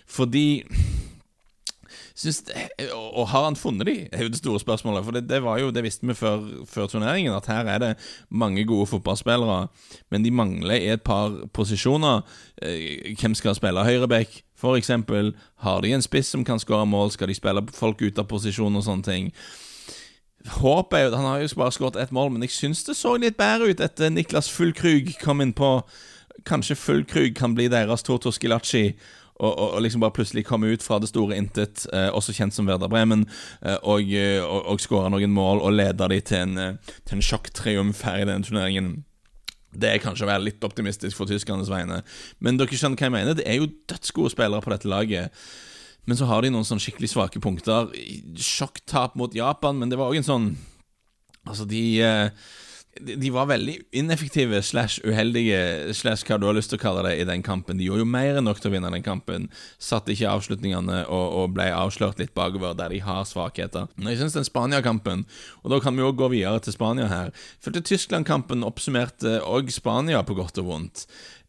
[0.07, 0.47] Fordi
[2.17, 2.43] Synes,
[2.93, 5.03] og har han funnet de, er jo det store spørsmålet.
[5.05, 7.91] For det, det var jo, det visste vi før, før, turneringen, at her er det
[8.29, 9.67] mange gode fotballspillere.
[10.09, 12.21] Men de mangler i et par posisjoner.
[12.61, 14.91] Eh, hvem skal spille høyreback, f.eks.?
[15.61, 17.11] Har de en spiss som kan skåre mål?
[17.13, 19.31] Skal de spille folk ut av posisjon og sånne ting?
[20.59, 23.37] Håpet jeg Han har jo bare skåret ett mål, men jeg syns det så litt
[23.37, 25.81] bedre ut etter Niklas Fullkrug kom inn på
[26.47, 28.91] Kanskje Fullkrug kan bli deres Toto Skilacci.
[29.37, 32.55] Og, og, og, liksom bare plutselig komme ut fra det store intet, eh, også kjent
[32.55, 33.27] som Werder Bremen,
[33.61, 37.19] eh, og, eh, og, og skåre noen mål og lede de til en, eh, til
[37.19, 39.03] en sjokktriumf her i denne turneringen.
[39.77, 42.01] Det er kanskje å være litt optimistisk for tyskernes vegne,
[42.41, 43.37] men dere skjønner hva jeg mener.
[43.37, 45.45] Det er jo dødsgode spillere på dette laget.
[46.07, 47.91] Men så har de noen sånn skikkelig svake punkter.
[48.39, 50.49] Sjokktap mot Japan, men det var òg en sånn
[51.47, 52.47] Altså, de eh,
[52.99, 57.13] de var veldig ineffektive slash uheldige slash hva du har lyst til å kalle det
[57.19, 57.77] i den kampen.
[57.77, 59.47] De gjorde jo mer enn nok til å vinne den kampen.
[59.81, 63.89] Satte ikke avslutningene og, og ble avslørt litt bakover der de har svakheter.
[63.95, 65.25] Men jeg syns den Spania-kampen,
[65.63, 70.23] og da kan vi jo gå videre til Spania her Følte Tyskland-kampen oppsummerte òg Spania
[70.25, 71.05] på godt og vondt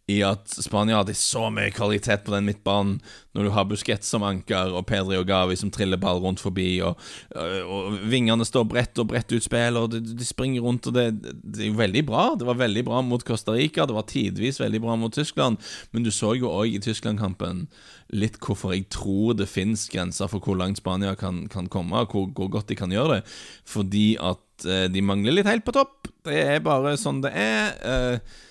[0.08, 2.96] i at Spania hadde så mye kvalitet på den midtbanen,
[3.36, 6.80] når du har Busquets som anker og Pedri og Gavi som triller ball rundt forbi,
[6.82, 6.96] og,
[7.36, 11.04] og vingene står bredt og bredt ut spill, og de, de, springer rundt, og det,
[11.20, 12.24] det, er jo veldig bra.
[12.40, 15.60] Det var veldig bra mot Costa Rica, det var tidvis veldig bra mot Tyskland,
[15.92, 17.66] men du så jo òg i Tyskland-kampen
[18.16, 22.16] litt hvorfor jeg tror det fins grenser for hvor langt Spania kan, kan komme, og
[22.16, 23.22] hvor, hvor, godt de kan gjøre det,
[23.68, 26.08] fordi at eh, de mangler litt helt på topp.
[26.24, 27.74] Det er bare sånn det er.
[27.84, 28.44] Eh,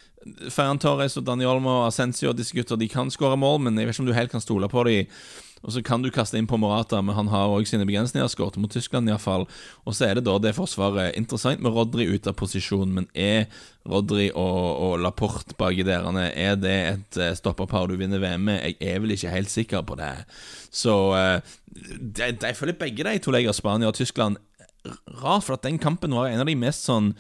[0.54, 3.90] Ferran Torres og Daniel Olmo og Ascencio disse gutta, de kan skåre mål, men jeg
[3.90, 5.12] vet ikke om du helt kan stole på dem.
[5.66, 8.30] Og så kan du kaste inn på Morata, men han har òg sine begrensninger.
[8.30, 9.48] Skåret mot Tyskland, iallfall.
[9.90, 11.16] Og så er det da det forsvaret.
[11.18, 13.48] Interessant med Rodri ute av posisjon, men er
[13.90, 18.62] Rodri og, og Laporte baki derene Er det et uh, stopperpar du vinner VM med?
[18.64, 20.14] Jeg er vel ikke helt sikker på det.
[20.70, 24.38] Så uh, de, de, føler begge de to legger Spania og Tyskland
[25.20, 27.12] rart, for at den kampen var en av de mest sånn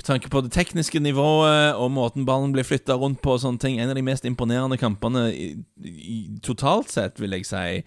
[0.00, 3.60] med tanke på det tekniske nivået og måten ballen blir flytta rundt på, og sånne
[3.60, 5.50] ting, en av de mest imponerende kampene i,
[5.84, 7.82] i, totalt sett, vil jeg si.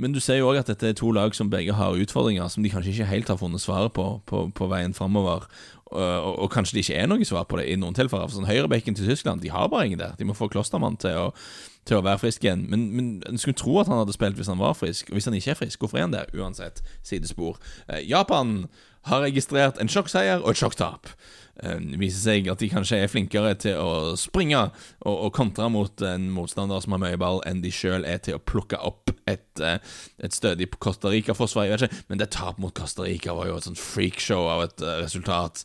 [0.00, 2.64] Men du ser jo òg at dette er to lag som begge har utfordringer som
[2.64, 5.48] de kanskje ikke helt har funnet svaret på på, på veien framover.
[5.90, 8.30] Og, og, og, kanskje det ikke er noe svar på det i noen tilfeller.
[8.32, 10.14] Sånn Høyrebekken til Tyskland De har bare ingen der.
[10.16, 11.26] De må få Klostermann til å,
[11.88, 12.62] til å være frisk igjen.
[12.70, 15.10] Men, men en skulle tro at han hadde spilt hvis han var frisk.
[15.10, 16.30] Og hvis han ikke er frisk, hvorfor er han der?
[16.36, 17.58] Uansett, sidespor.
[17.88, 18.68] Eh, Japan
[19.08, 21.12] har registrert en sjokkseier og et sjokktap.
[21.60, 25.68] Det eh, viser seg at de kanskje er flinkere til å springe og, og kontre
[25.72, 29.12] mot en motstander som har mye ball, enn de sjøl er til å plukke opp
[29.28, 29.78] et, eh,
[30.24, 31.84] et stødig Costa Rica-forsvar.
[32.08, 35.64] Men det tap mot Costa Rica var jo et sånt freakshow av et uh, resultat.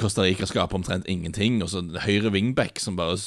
[0.00, 3.18] Costa Rica skaper omtrent ingenting, og så høyre wingback som bare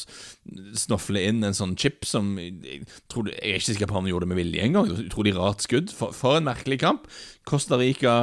[0.75, 4.13] snofler inn en sånn chip som Jeg, tror, jeg er ikke sikker på om de
[4.13, 4.89] gjorde det med vilje engang.
[5.05, 5.93] Utrolig rart skudd.
[5.95, 7.07] For, for en merkelig kamp.
[7.47, 8.15] Costa Rica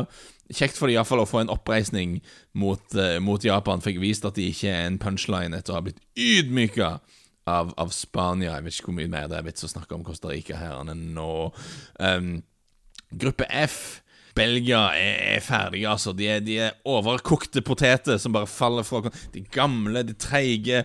[0.49, 2.19] Kjekt for de iallfall å få en oppreisning
[2.57, 3.83] mot, uh, mot, Japan.
[3.85, 6.95] Fikk vist at de ikke er en punchline etter å ha blitt ydmyka
[7.49, 8.55] av, av, Spania.
[8.57, 10.81] Jeg vet ikke hvor mye mer det er vits å snakke om Costa Rica her
[10.83, 11.33] enn nå.
[12.01, 12.37] Um,
[13.13, 14.01] gruppe F.
[14.39, 16.13] Belgia er, er ferdige, altså.
[16.17, 20.85] De er, de er, overkokte poteter som bare faller fra De gamle, de treige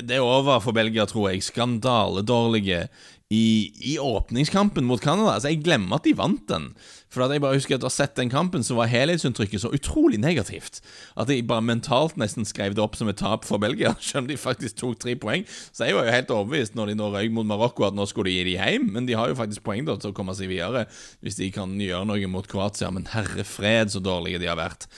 [0.00, 1.44] Det er over for Belgia, tror jeg.
[1.44, 2.86] Skandaledårlige
[3.34, 5.34] i, i åpningskampen mot Canada.
[5.34, 6.70] Altså, jeg glemmer at de vant den.
[7.14, 9.70] For at jeg bare husker at å ha sett den kampen, så var helhetsinntrykket så
[9.74, 10.80] utrolig negativt
[11.20, 14.30] at jeg bare mentalt nesten skrev det opp som et tap for Belgia, selv om
[14.32, 15.46] de faktisk tok tre poeng.
[15.70, 18.32] Så jeg var jo helt overbevist når de nå røyk mot Marokko, at nå skulle
[18.32, 18.88] de gi de hjem.
[18.96, 20.86] Men de har jo faktisk poeng da til å komme seg videre,
[21.22, 22.90] hvis de kan gjøre noe mot Kroatia.
[22.94, 24.88] Men herre fred, så dårlige de har vært.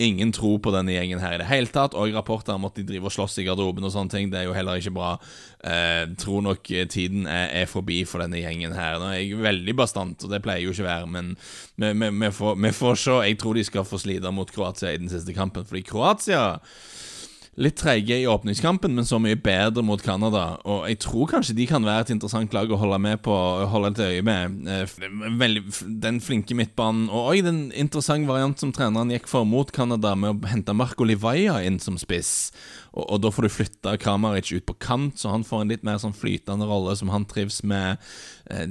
[0.00, 1.96] Ingen tro på denne gjengen her i det hele tatt.
[1.98, 4.30] Og rapporter om at de driver og slåss i garderoben og sånne ting.
[4.32, 5.14] Det er jo heller ikke bra.
[5.60, 8.98] Eh, tror nok tiden er, er, forbi for denne gjengen her.
[9.00, 11.34] Nå er jeg veldig bastant, og det pleier jo ikke å være, men
[11.76, 13.18] vi, får, får se.
[13.28, 16.44] Jeg tror de skal få slite mot Kroatia i den siste kampen, fordi Kroatia
[17.58, 20.60] litt treige i åpningskampen, men så mye bedre mot Canada.
[20.68, 23.36] Og jeg tror kanskje de kan være et interessant lag å holde med på
[23.70, 24.60] Holde et øye med.
[24.70, 30.14] Eh, den flinke midtbanen, og òg den interessante variant som treneren gikk for mot Canada,
[30.14, 32.50] med å hente Marco Livaja inn som spiss.
[32.90, 35.84] Og, og, da får du flytta Kramaric ut på kant, så han får en litt
[35.86, 38.00] mer sånn flytende rolle som han trives med.
[38.50, 38.66] Eh,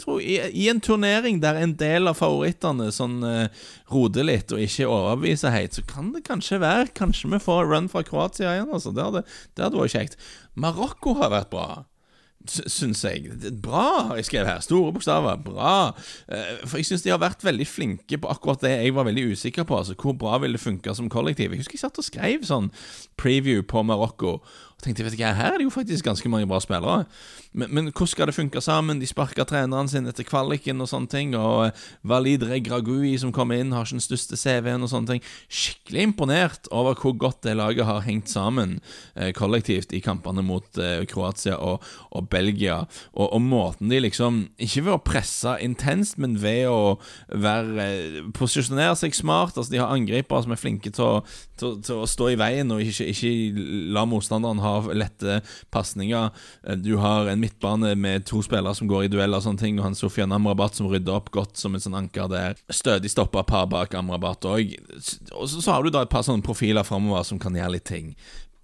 [0.00, 4.62] tror, i, i, en turnering der en del av favorittene sånn eh, roder litt og
[4.64, 8.72] ikke overbeviser helt, så kan det kanskje være Kanskje vi får run fra Kroatia igjen,
[8.74, 8.90] altså.
[8.94, 9.22] Det hadde,
[9.54, 10.18] det hadde vært kjekt.
[10.58, 11.68] Marokko har vært bra
[12.50, 13.32] syns jeg.
[13.62, 14.62] Bra, har jeg skrevet her.
[14.64, 15.40] Store bokstaver.
[15.44, 15.74] Bra.
[16.28, 19.26] Eh, for jeg syns de har vært veldig flinke på akkurat det jeg var veldig
[19.32, 19.80] usikker på.
[19.82, 21.52] Altså Hvor bra vil det funke som kollektiv?
[21.52, 22.72] Jeg husker jeg satt og skrev sånn
[23.20, 24.38] preview på Marokko.
[24.78, 27.02] Og tenkte vet hva, her er det jo faktisk ganske mange bra spillere.
[27.50, 29.00] Men, men hvordan skal det funke sammen?
[29.00, 31.32] De sparka treneren sin etter kvaliken og sånne ting.
[31.34, 35.24] Og eh, Walid Regragui som kommer inn, har ikke den største CV-en og sånne ting.
[35.50, 38.76] Skikkelig imponert over hvor godt det laget har hengt sammen
[39.16, 41.82] eh, kollektivt i kampene mot eh, Kroatia og,
[42.14, 42.84] og Belgia.
[43.16, 47.00] Og, og, måten de liksom Ikke ved å presse intenst, men ved å
[47.34, 49.58] være eh, posisjonere seg smart.
[49.58, 51.20] Altså De har angripere som er flinke til å,
[51.58, 55.40] til, til å stå i veien og ikke, ikke la motstanderen ha har lette
[55.74, 56.30] pasninger.
[56.64, 59.78] Eh, du har en midtbane med to spillere som går i duell og sånne ting,
[59.80, 62.58] og han Sofian Amrabat som rydder opp godt som en sånn anker der.
[62.72, 64.76] Stødig stoppa par bak Amrabat òg.
[65.34, 67.88] Og så, så, har du da et par sånne profiler framover som kan gjøre litt
[67.88, 68.12] ting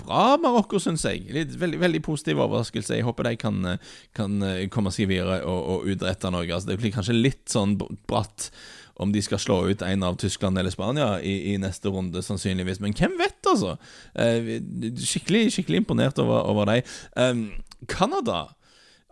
[0.05, 1.25] bra Marokko, syns jeg.
[1.35, 2.99] Litt, veldig, veldig positiv overraskelse.
[2.99, 3.75] Jeg håper de kan,
[4.17, 6.47] kan eh, komme seg videre og, og utrette noe.
[6.49, 8.51] Altså, det blir kanskje litt sånn bratt
[8.97, 12.81] om de skal slå ut en av Tyskland eller Spania i, i neste runde, sannsynligvis.
[12.81, 13.77] Men hvem vet, altså?
[14.15, 14.59] Eh,
[15.03, 16.93] skikkelig, skikkelig imponert over, over dem.
[17.19, 17.47] Um,
[17.91, 18.55] Canada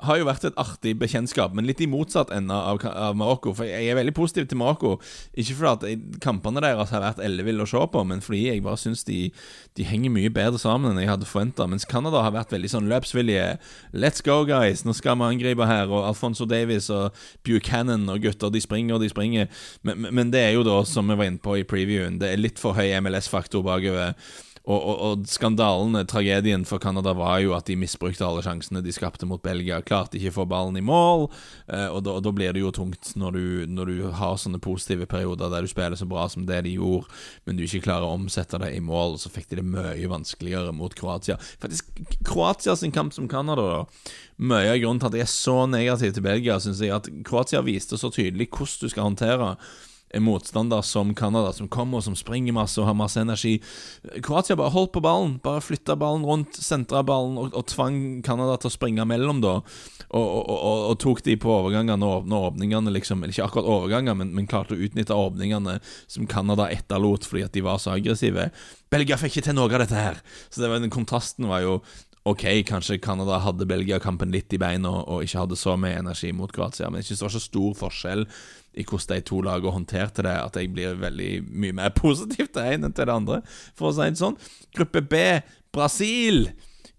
[0.07, 3.55] har jo vært et artig bekjentskap, men litt i motsatt ende av, av, Marokko.
[3.57, 4.97] For jeg er veldig positiv til Marokko.
[5.39, 8.81] Ikke fordi at kampene deres har vært elleville å se på, men fordi jeg bare
[8.81, 9.21] syns de,
[9.79, 11.69] de, henger mye bedre sammen enn jeg hadde forventa.
[11.71, 13.57] Mens Canada har vært veldig sånn løpsvillige.
[13.95, 14.85] Let's go, guys!
[14.87, 15.91] Nå skal vi angripe her.
[15.93, 19.51] Og Alfonso Davies og Buchanan og gutter, de springer og de springer.
[19.87, 22.43] Men, men det er jo da, som vi var inne på i previewen, det er
[22.43, 24.17] litt for høy MLS-faktor bakover.
[24.63, 28.95] Og, og, og skandalen, tragedien for Canada, var jo at de misbrukte alle sjansene de
[28.95, 29.81] skapte mot Belgia.
[29.83, 31.27] Klarte ikke å få ballen i mål,
[31.67, 33.45] eh, og da, og da blir det jo tungt når du,
[33.75, 37.11] når du, har sånne positive perioder der du spiller så bra som det de gjorde,
[37.47, 39.19] men du ikke klarer å omsette det i mål.
[39.19, 41.39] Så fikk de det mye vanskeligere mot Kroatia.
[41.63, 41.91] Faktisk,
[42.27, 44.11] Kroatia sin kamp som Canada, da.
[44.43, 47.63] Mye av grunnen til at jeg er så negativ til Belgia, syns jeg at Kroatia
[47.67, 49.57] viste så tydelig hvordan du skal håndtere
[50.13, 53.57] en motstander som Canada, som kommer som springer masse og har masse energi.
[54.23, 58.59] Kroatia bare holdt på ballen, bare flytta ballen rundt, sentra ballen og, og, tvang Canada
[58.61, 59.55] til å springe mellom, da.
[60.13, 64.35] Og, og, og tok de på overgangene og åpna åpningene liksom ikke akkurat overganger, men,
[64.37, 68.51] men klarte å utnytte åpningene som Canada etterlot fordi at de var så aggressive.
[68.93, 70.21] Belgia fikk ikke til noe av dette her.
[70.51, 71.79] Så det var, den kontrasten var jo
[72.23, 76.53] Ok, kanskje Canada hadde Belgia-kampen litt i beina og ikke hadde så mye energi mot
[76.55, 78.23] Kroatia, men jeg synes det var så stor forskjell
[78.79, 82.61] i hvordan de to lagene håndterte det, at jeg blir veldig mye mer positiv til
[82.61, 83.41] det ene enn til det andre,
[83.75, 84.39] for å si det sånn.
[84.77, 85.25] Gruppe B,
[85.75, 86.47] Brasil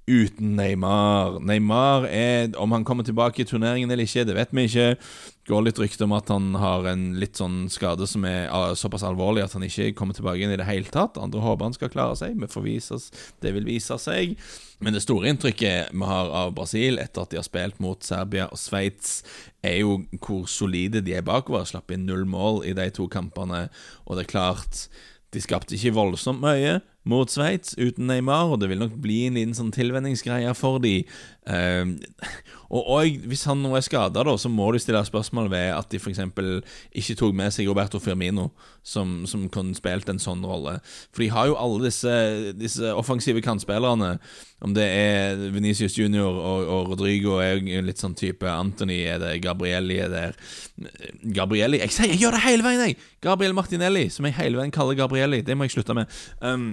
[0.07, 1.39] uten Neymar.
[1.39, 4.97] Neymar er Om han kommer tilbake i turneringen eller ikke, det vet vi ikke.
[5.47, 9.43] Går litt rykte om at han har en litt sånn skade som er såpass alvorlig
[9.45, 11.19] at han ikke kommer tilbake inn i det hele tatt.
[11.19, 12.35] Andre håper han skal klare seg.
[12.39, 13.09] Vi får vise oss,
[13.43, 14.35] det vil vise seg.
[14.83, 18.49] Men det store inntrykket vi har av Brasil etter at de har spilt mot Serbia
[18.51, 19.21] og Sveits,
[19.63, 21.67] er jo hvor solide de er bakover.
[21.67, 23.69] Slapp inn null mål i de to kampene,
[24.03, 24.87] og det er klart
[25.33, 29.37] de skapte ikke voldsomt mye mot Sveits uten Neymar, og det vil nok bli en
[29.39, 31.01] liten sånn tilvenningsgreie for de.
[31.43, 31.97] Um,
[32.73, 35.99] og, og, hvis han nå er skada, så må du stille spørsmål ved at de
[35.99, 36.21] f.eks.
[36.95, 38.47] ikke tok med seg Roberto Firmino,
[38.87, 40.77] som, som kunne spilt en sånn rolle.
[41.11, 42.13] For de har jo alle disse,
[42.57, 44.15] disse offensive kantspillerne.
[44.63, 49.19] Om det er Venicius Junior og, og, Rodrigo er jo litt sånn type Anthony er
[49.19, 50.39] det, Gabrielli er der.
[51.35, 52.97] Gabrielli Jeg sier jeg gjør det hele veien, jeg!
[53.23, 55.43] Gabriel Martinelli, som jeg hele veien kaller Gabrielli.
[55.43, 56.23] Det må jeg slutte med.
[56.39, 56.71] Um,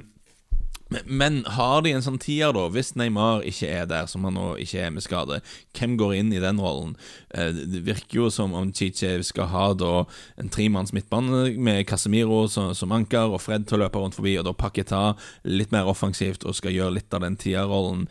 [1.04, 4.46] men har de en sånn tier, da, hvis Neymar ikke er der, som han nå
[4.62, 5.38] ikke er med skade,
[5.76, 6.96] hvem går inn i den rollen?
[7.30, 9.92] Eh, det virker jo som om Chiche skal ha da
[10.40, 14.48] en tremanns midtbane med Casemiro som, anker, og Fred til å løpe rundt forbi, og
[14.48, 15.04] da Paketa
[15.46, 18.08] litt mer offensivt og skal gjøre litt av den tierrollen.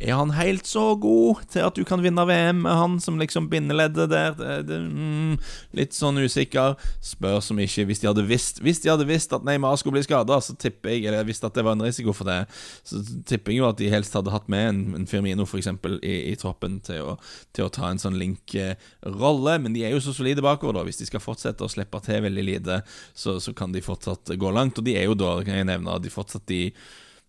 [0.00, 3.50] Er han helt så god til at du kan vinne VM med han som liksom
[3.52, 4.32] bindeleddet der?
[4.38, 5.34] Det, det, mm,
[5.76, 6.78] litt sånn usikker.
[7.04, 10.04] Spør som ikke Hvis de hadde visst Hvis de hadde visst at Neymar skulle bli
[10.06, 12.38] skada, så tipper jeg Eller visst at det var en risiko for det,
[12.86, 16.32] så tipper jeg jo at de helst hadde hatt med en, en Firmino eksempel, i,
[16.32, 17.18] i troppen til å,
[17.56, 19.58] til å, ta en sånn link-rolle.
[19.60, 20.86] Men de er jo så solide bakover, da.
[20.86, 22.80] Hvis de skal fortsette å slippe til veldig lite,
[23.12, 24.78] så, så kan de fortsatt gå langt.
[24.80, 26.62] Og de er jo da, kan jeg nevne, de fortsatt de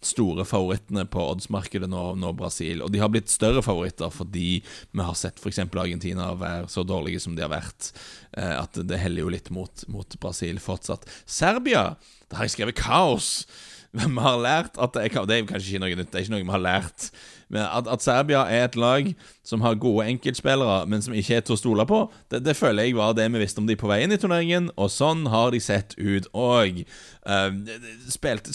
[0.01, 2.81] store favorittene på oddsmarkedet nå, nå, Brasil.
[2.81, 5.61] Og de har blitt større favoritter fordi vi har sett f.eks.
[5.69, 7.91] Argentina være så dårlige som de har vært,
[8.37, 11.05] eh, at det heller jo litt mot, mot Brasil fortsatt.
[11.25, 11.91] Serbia,
[12.29, 13.45] der har jeg skrevet kaos.
[13.91, 16.35] Vi har lært at det er, det er kanskje ikke noe nytt, det er ikke
[16.37, 17.09] noe vi har lært.
[17.51, 19.09] At, at, Serbia er et lag
[19.43, 22.87] som har gode enkeltspillere, men som ikke er til å stole på, det, det føler
[22.87, 25.59] jeg var det vi visste om de på veien i turneringen, og sånn har de
[25.63, 26.83] sett ut òg.
[27.27, 27.51] Uh,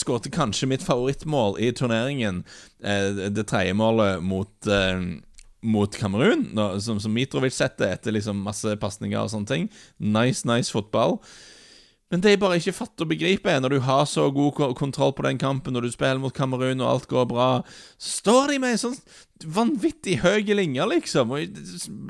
[0.00, 2.42] skårte kanskje mitt favorittmål i turneringen,
[2.87, 5.00] uh, det tredje målet mot uh,
[5.66, 6.44] mot Kamerun,
[6.80, 9.68] som, som Mitrovic setter etter liksom masse pasninger og sånne ting.
[9.98, 11.18] Nice, nice fotball.
[12.12, 15.10] Men det jeg bare ikke fatter og begriper, er når du har så god kontroll
[15.16, 17.48] på den kampen, når du spiller mot Kamerun og alt går bra,
[17.98, 19.00] så står de med en sånn
[19.56, 21.58] vanvittig høy linje, liksom, og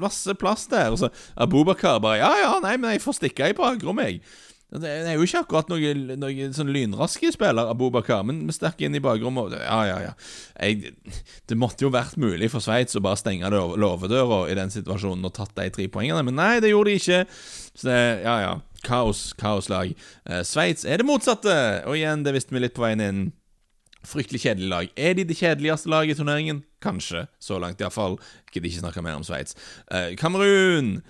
[0.03, 0.93] masse plass der.
[0.93, 4.21] Og så Abubakar bare Ja, ja, nei, men jeg får stikke i bakrommet, jeg.
[4.77, 9.01] Det er jo ikke akkurat noen noe sånn lynraske spiller, Abubakar, men stakk inn i
[9.01, 9.55] bakrommet.
[9.63, 10.15] Ja, ja, ja.
[10.59, 10.93] Jeg,
[11.49, 15.37] det måtte jo vært mulig for Sveits å bare stenge låvedøra i den situasjonen og
[15.39, 17.23] tatt de tre poengene, men nei, det gjorde de ikke.
[17.73, 18.57] Så det, ja, ja.
[18.85, 19.95] Kaos, kaoslag.
[20.29, 23.21] Eh, Sveits er det motsatte, og igjen, det visste vi litt på veien inn.
[24.07, 24.91] Fryktelig kjedelig lag.
[24.95, 26.63] Er de det kjedeligste laget i turneringen?
[26.85, 28.21] Kanskje, så langt iallfall.
[28.53, 29.57] Gidder ikke snakke mer om Sveits.
[29.91, 31.01] Eh, Kamerun.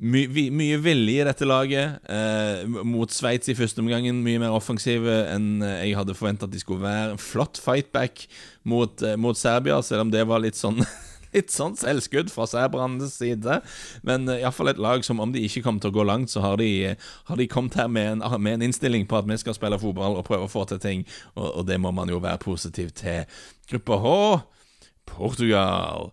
[0.00, 2.00] My, mye vilje i dette laget.
[2.08, 4.22] Eh, mot Sveits i første omgangen.
[4.24, 7.18] Mye mer offensive enn eh, jeg hadde forventa at de skulle være.
[7.20, 8.24] Flott fightback
[8.64, 10.80] mot, eh, mot Serbia, selv om det var litt sånn
[11.34, 13.60] litt sånn selvskudd fra Sæbrandes side.
[14.06, 16.44] Men uh, iallfall et lag som om de ikke kommer til å gå langt, så
[16.44, 16.70] har de,
[17.30, 20.18] har de kommet her med en, med en, innstilling på at vi skal spille fotball
[20.18, 23.24] og prøve å få til ting, og, og det må man jo være positiv til.
[23.70, 24.16] Gruppe H,
[25.10, 26.10] Portugal.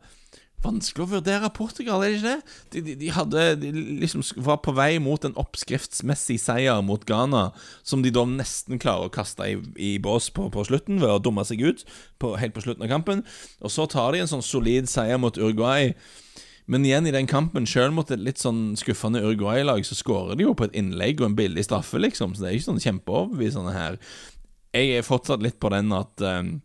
[0.65, 2.55] Vanskelig å vurdere Portugal, er det ikke det?
[2.73, 3.69] De, de, de, hadde, de
[4.01, 7.51] liksom var på vei mot en oppskriftsmessig seier mot Ghana,
[7.85, 11.21] som de da nesten klarer å kaste i, i bås på, på, slutten ved å
[11.21, 11.85] dumme seg ut
[12.17, 13.21] på, helt på slutten av kampen.
[13.61, 15.93] Og så tar de en sånn solid seier mot Uruguay.
[16.67, 20.49] Men igjen i den kampen, sjøl mot et litt sånn skuffende Uruguay-lag, så skårer de
[20.49, 22.33] jo på et innlegg og en billig straffe, liksom.
[22.33, 24.01] Så det er ikke sånn kjempeoverbevisende her.
[24.75, 26.57] Jeg er fortsatt litt på den at um,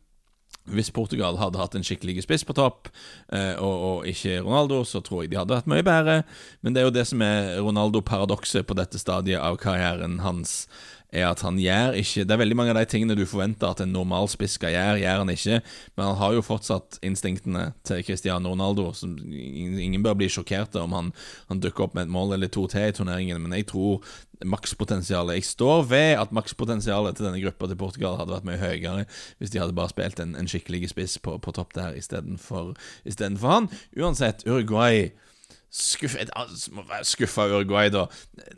[0.70, 2.88] hvis Portugal hadde hatt en skikkelig spiss på topp,
[3.33, 6.22] eh, og, og, ikke Ronaldo, så tror jeg de hadde vært mye bedre.
[6.62, 10.66] Men det er jo det som er Ronaldo-paradokset på dette stadiet av karrieren hans
[11.12, 13.83] er at han gjør ikke Det er veldig mange av de tingene du forventer at
[13.85, 15.59] en normal spiss skal gjøre, gjør han ikke.
[15.96, 18.88] Men han har jo fortsatt instinktene til Cristiano Ronaldo.
[18.96, 21.12] Som ingen bør bli sjokkerte om han,
[21.51, 24.01] han dukker opp med et mål eller to til i turneringen, men jeg tror
[24.49, 29.05] makspotensialet Jeg står ved at makspotensialet til denne gruppa til Portugal hadde vært mye høyere
[29.39, 33.71] hvis de hadde bare spilt en, en skikkelig spiss på, på topp der istedenfor han.
[33.99, 35.11] Uansett, Uruguay
[35.73, 38.05] Skuffa Uruguay, da.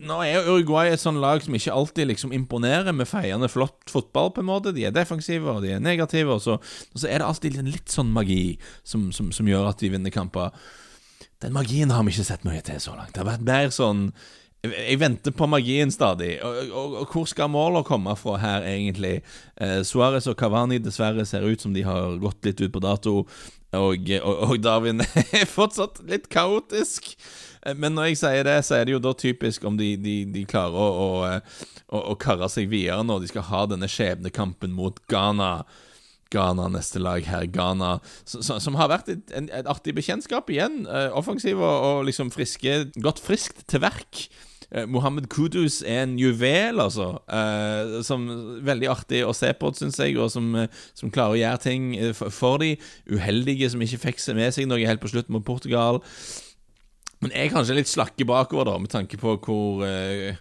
[0.03, 4.33] Nå er Uruguay et sånn lag som ikke alltid liksom imponerer med feiende flott fotball,
[4.35, 4.73] på en måte.
[4.75, 7.94] De er defensive, og de er negative, og så, og så er det alltid litt
[7.94, 10.51] sånn magi som, som, som, gjør at de vinner kamper.
[11.44, 13.14] Den magien har vi ikke sett mye til så langt.
[13.14, 14.09] Det har vært mer sånn
[14.72, 16.38] jeg venter på magien stadig.
[16.44, 19.18] Og, og, og hvor skal målene komme fra her, egentlig?
[19.61, 23.16] Eh, Suárez og Cavani dessverre ser ut som de har gått litt ut på dato.
[23.74, 25.03] Og, og Darwin
[25.40, 27.12] er fortsatt litt kaotisk.
[27.64, 30.18] Eh, men når jeg sier det, så er det jo da typisk om de, de,
[30.33, 35.00] de klarer å, å, å, karre seg videre når de skal ha denne skjebnekampen mot
[35.12, 35.57] Ghana.
[36.35, 40.83] Ghana, neste lag her, Ghana, som, som har vært et, et, artig bekjentskap igjen.
[40.88, 44.24] Uh, offensiv og, og, liksom friske Gått friskt til verk.
[44.72, 47.11] Uh, Mohammed Kudus er en juvel, altså.
[47.29, 48.27] Uh, som
[48.64, 51.90] Veldig artig å se på, syns jeg, og som, uh, som, klarer å gjøre ting
[52.16, 52.74] for, for de
[53.11, 56.00] Uheldige som ikke fikk med seg noe helt på slutten mot Portugal.
[57.24, 60.37] Men jeg er kanskje litt slakke bakover, da, med tanke på hvor, eh,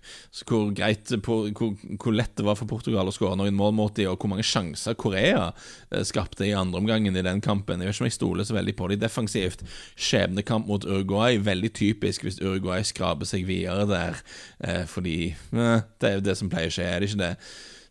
[0.50, 4.10] hvor greit hvor, hvor, lett det var for Portugal å skåre noen mål mot dem,
[4.12, 7.80] og hvor mange sjanser Korea eh, skapte i andre omgangen i den kampen.
[7.80, 9.63] Jeg vet ikke om jeg stoler så veldig på dem defensivt.
[9.96, 14.24] Skjebnekamp mot Uruguay, veldig typisk hvis Uruguay skraper seg videre der,
[14.67, 17.36] eh, fordi eh, det er jo det som pleier å skje, er det ikke det?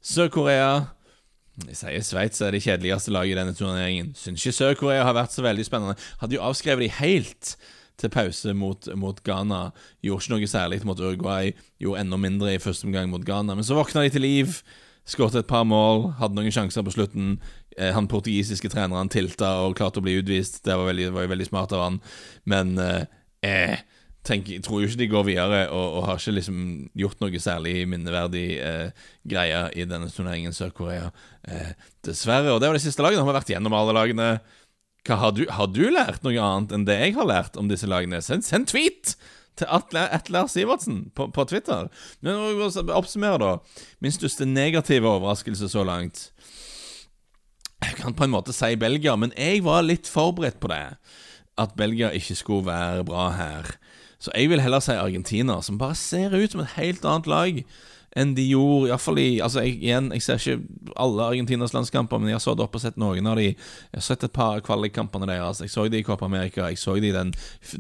[0.05, 0.73] Sør-Korea
[1.67, 4.15] jeg sier Sveits er det kjedeligste laget i denne turneringen.
[4.17, 5.97] Syns ikke Sør-Korea har vært så veldig spennende.
[6.21, 7.57] Hadde jo avskrevet de helt
[8.01, 9.65] til pause mot, mot, Ghana.
[10.05, 11.53] Gjorde ikke noe særlig mot Uruguay,
[11.83, 13.57] gjorde enda mindre i første omgang mot Ghana.
[13.59, 14.61] Men så våkna de til liv.
[15.09, 17.39] Skåret et par mål, hadde noen sjanser på slutten.
[17.77, 20.63] Eh, han portugisiske treneren tilta og klarte å bli utvist.
[20.67, 21.99] Det var, veldig, var veldig smart av han.
[22.47, 23.81] Men eh,
[24.23, 26.59] jeg tror jo ikke de går videre, og, og har ikke liksom
[26.95, 31.11] gjort noe særlig minneverdig eh, greie i denne turneringen Sør-Korea.
[31.43, 31.73] Eh,
[32.07, 32.53] dessverre.
[32.55, 33.19] Og det var det siste laget.
[33.19, 34.29] Han har vært gjennom alle lagene.
[35.07, 37.89] Hva, har, du, har, du, lært noe annet enn det jeg har lært om disse
[37.91, 38.23] lagene?
[38.23, 39.17] Send, send tweet!
[39.59, 41.89] til Atle, Atle Sivertsen på, på, Twitter.
[42.25, 42.61] Men
[42.95, 43.85] oppsummere, da.
[44.01, 46.31] Min største negative overraskelse så langt
[47.83, 50.97] Jeg kan på en måte si Belgia, men jeg var litt forberedt på det.
[51.59, 53.75] At Belgia ikke skulle være bra her.
[54.23, 57.65] Så jeg vil heller si Argentina, som bare ser ut som et helt annet lag
[58.17, 58.91] enn de gjorde.
[58.91, 62.63] Iallfall i Altså, jeg, igjen, jeg ser ikke alle Argentinas landskamper, men jeg har stått
[62.65, 63.51] opp og sett noen av de.
[63.53, 65.63] Jeg har sett et par kvalikkampene deres.
[65.65, 66.67] Jeg så de i Copa America.
[66.71, 67.33] Jeg så de i den,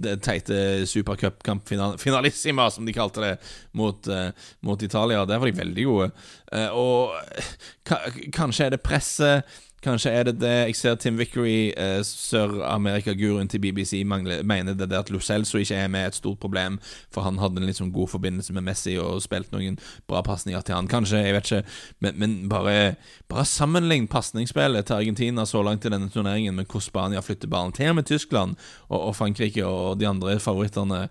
[0.06, 1.68] den teite supercupkamp
[2.00, 3.34] finalissima, som de kalte det,
[3.78, 4.30] mot, uh,
[4.64, 5.26] mot Italia.
[5.28, 6.08] Der var de veldig gode.
[6.52, 7.92] Uh, og
[8.32, 13.58] kanskje er det presset Kanskje er det det jeg ser Tim Vickery, eh, Sør-Amerika-guruen til
[13.60, 16.78] BBC, mangler, mener det at Lo Celso ikke er med, et stort problem,
[17.10, 20.76] for han hadde en sånn god forbindelse med Messi og spilt noen bra pasninger til
[20.76, 20.90] han.
[20.90, 22.94] Kanskje, jeg vet ikke, men, men bare,
[23.26, 27.74] bare sammenlign pasningsspillet til Argentina så langt i denne turneringen med hvordan Spania flytter ballen
[27.74, 28.54] til med Tyskland
[28.86, 31.08] og, og Frankrike og de andre favorittene.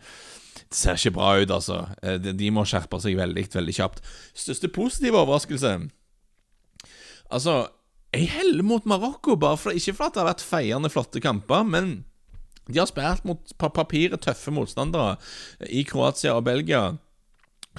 [0.62, 1.82] Det ser ikke bra ut, altså.
[2.04, 4.00] Eh, de, de må skjerpe seg veldig, veldig kjapt.
[4.32, 5.76] Største positive overraskelse
[7.32, 7.54] Altså
[8.12, 11.94] jeg heller mot Marokko, bare for, ikke fordi det har vært feiende flotte kamper, men
[12.68, 15.16] de har spilt mot papiret tøffe motstandere
[15.72, 16.92] i Kroatia og Belgia.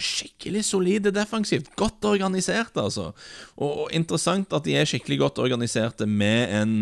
[0.01, 1.69] Skikkelig solide defensivt.
[1.77, 3.11] Godt organisert, altså.
[3.59, 6.73] Og, og, interessant at de er skikkelig godt organiserte med en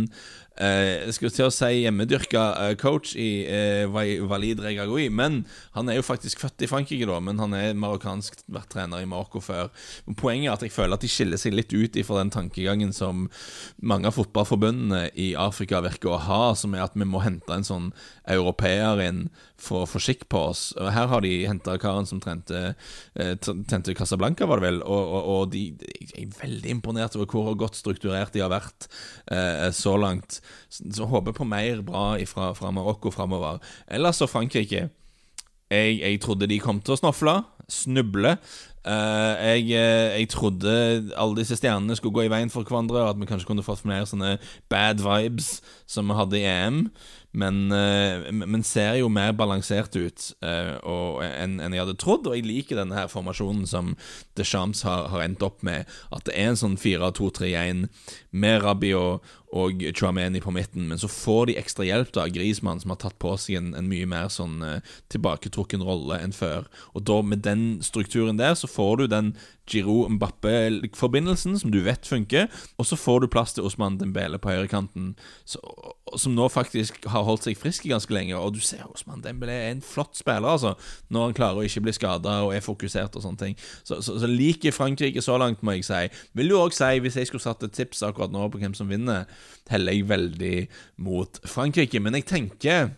[0.56, 5.08] eh, jeg skulle til å si hjemmedyrka eh, coach i eh, Walid Regagoui.
[5.12, 5.42] Men
[5.76, 7.20] han er jo faktisk født i Frankrike, da.
[7.24, 9.70] Men han er marokkansk, vært trener i Marokko før.
[10.20, 13.28] Poenget er at jeg føler at de skiller seg litt ut ifra den tankegangen som
[13.80, 17.66] mange av fotballforbundene i Afrika virker å ha, som er at vi må hente en
[17.66, 17.92] sånn
[18.30, 19.28] europeer inn
[19.60, 20.62] for å få skikk på oss.
[20.76, 22.74] Her har de henta karen som trente,
[23.14, 24.80] eh, trente Casablanca, var det vel.
[24.82, 25.64] Og, og, og de,
[26.14, 28.88] er veldig imponert over hvor godt strukturert de har vært
[29.32, 30.40] eh, så langt.
[30.70, 33.60] Så, håper på mer bra fra, fra Marokko framover.
[33.90, 34.88] Ellers så Frankrike.
[35.70, 37.36] Jeg, jeg, trodde de kom til å snofle,
[37.70, 38.34] snuble.
[38.80, 40.70] Uh, jeg, uh, jeg, trodde
[41.12, 43.82] alle disse stjernene skulle gå i veien for hverandre, og at vi kanskje kunne fått
[43.84, 44.38] flere sånne
[44.72, 45.58] bad vibes
[45.90, 46.86] som vi hadde i EM
[47.30, 52.26] men, uh, men, ser jo mer balansert ut enn en jeg hadde trodd.
[52.26, 53.92] Og jeg liker denne her formasjonen som
[54.38, 55.88] Deschamps har, har endt opp med.
[56.10, 57.86] At det er en sånn 4-2-3-1
[58.30, 62.92] med Rabiot og Chouameni på midten, men så får de ekstra hjelp av Griezmann, som
[62.92, 64.60] har tatt på seg en, en mye mer sånn
[65.10, 66.68] tilbaketrukken rolle enn før.
[66.94, 69.34] Og da med den strukturen der, så får du den
[69.70, 72.48] Giroud-Mbappé-forbindelsen, som du vet funker,
[72.78, 75.12] og så får du plass til Osman Dembele på høyrekanten,
[75.46, 78.38] som nå faktisk har holdt seg frisk ganske lenge.
[78.38, 80.74] Og du ser Osman Dembele er en flott spiller, altså,
[81.08, 83.58] når han klarer å ikke bli skada og er fokusert og sånne ting.
[83.82, 86.02] Så, så, så liker Frankrike så langt, må jeg si.
[86.38, 88.90] Vil du òg si, hvis jeg skulle satt et tips akkurat nå på hvem som
[88.90, 89.30] vinner,
[89.70, 90.56] heller jeg veldig
[91.06, 92.02] mot Frankrike.
[92.02, 92.90] Men jeg tenker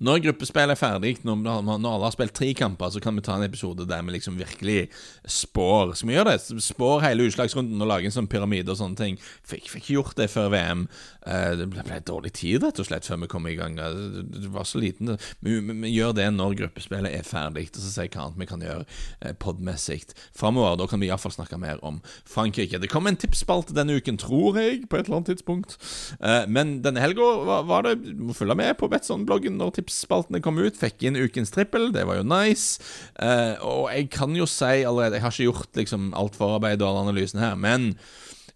[0.00, 3.34] når gruppespillet er ferdig, når, når, alle har spilt tre kamper, så kan vi ta
[3.36, 4.86] en episode der vi liksom virkelig
[5.28, 5.92] spår.
[5.98, 6.60] Skal vi gjøre det?
[6.64, 9.18] Spår hele utslagsrunden og lage en sånn pyramide og sånne ting.
[9.20, 10.86] Fikk, ikke gjort det før VM.
[11.20, 13.76] Uh, det ble, ble dårlig tid, rett og slett, før vi kom i gang.
[13.76, 15.18] Det var så liten.
[15.44, 18.40] Vi, vi, vi gjør det når gruppespillet er ferdig, og så ser jeg hva annet
[18.40, 20.00] vi kan gjøre uh, podmessig
[20.32, 20.80] framover.
[20.80, 22.80] Da kan vi iallfall snakke mer om Frankrike.
[22.80, 25.76] Det kom en tipsspalte denne uken, tror jeg, på et eller annet tidspunkt.
[26.24, 30.40] Uh, men denne helga var, var, det må følge med på Betson-bloggen når tips tipsspaltene
[30.42, 30.78] kom ut.
[30.78, 32.80] Fikk inn ukens trippel, det var jo nice.
[33.18, 36.92] Uh, og jeg kan jo si allerede Jeg har ikke gjort liksom alt forarbeidet og
[36.92, 37.96] all analysen her, men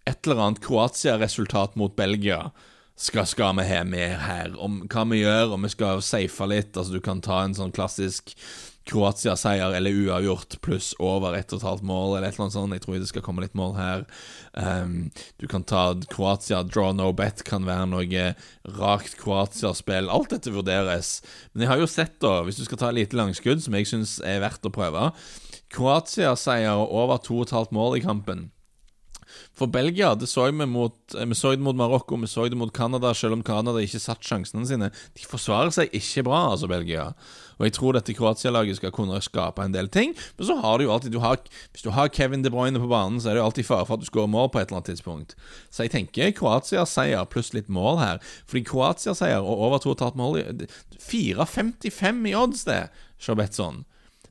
[0.06, 2.52] et eller annet Kroatia-resultat mot Belgia
[2.94, 4.54] skal, skal vi ha mer her.
[4.60, 6.76] Om hva vi gjør, om vi skal safe litt.
[6.76, 8.36] Altså Du kan ta en sånn klassisk
[8.88, 12.76] Kroatia-seier eller uavgjort pluss over ett og et halvt mål, eller et eller annet sånt.
[12.76, 14.04] Jeg tror det skal komme litt mål her.
[14.52, 14.96] Um,
[15.40, 18.26] du kan ta Kroatia, draw no bet kan være noe
[18.76, 20.10] rakt Kroatia-spill.
[20.12, 21.16] Alt dette vurderes.
[21.52, 23.88] Men jeg har jo sett, da, hvis du skal ta et lite langskudd, som jeg
[23.88, 25.10] syns er verdt å prøve
[25.74, 28.50] Kroatia-seier over to og et halvt mål i kampen.
[29.54, 32.58] For Belgia det så vi mot eh, Vi så det mot Marokko, vi så det
[32.58, 34.90] mot Canada, selv om Canada ikke satt sjansene sine.
[35.14, 37.12] De forsvarer seg ikke bra, altså, Belgia.
[37.58, 40.14] Og jeg tror dette Kroatia-laget skal kunne skape en del ting.
[40.38, 41.38] Men så har du jo alltid du har,
[41.72, 43.94] Hvis du har Kevin De Bruyne på banen, så er det jo alltid fare for
[43.94, 45.34] at du skårer mål på et eller annet tidspunkt.
[45.70, 48.22] Så jeg tenker Kroatia-seier pluss litt mål her.
[48.46, 50.40] Fordi Kroatia-seier og over 2,5 mål
[51.00, 52.88] 4,55 i odds, det,
[53.18, 53.84] Sjabetson.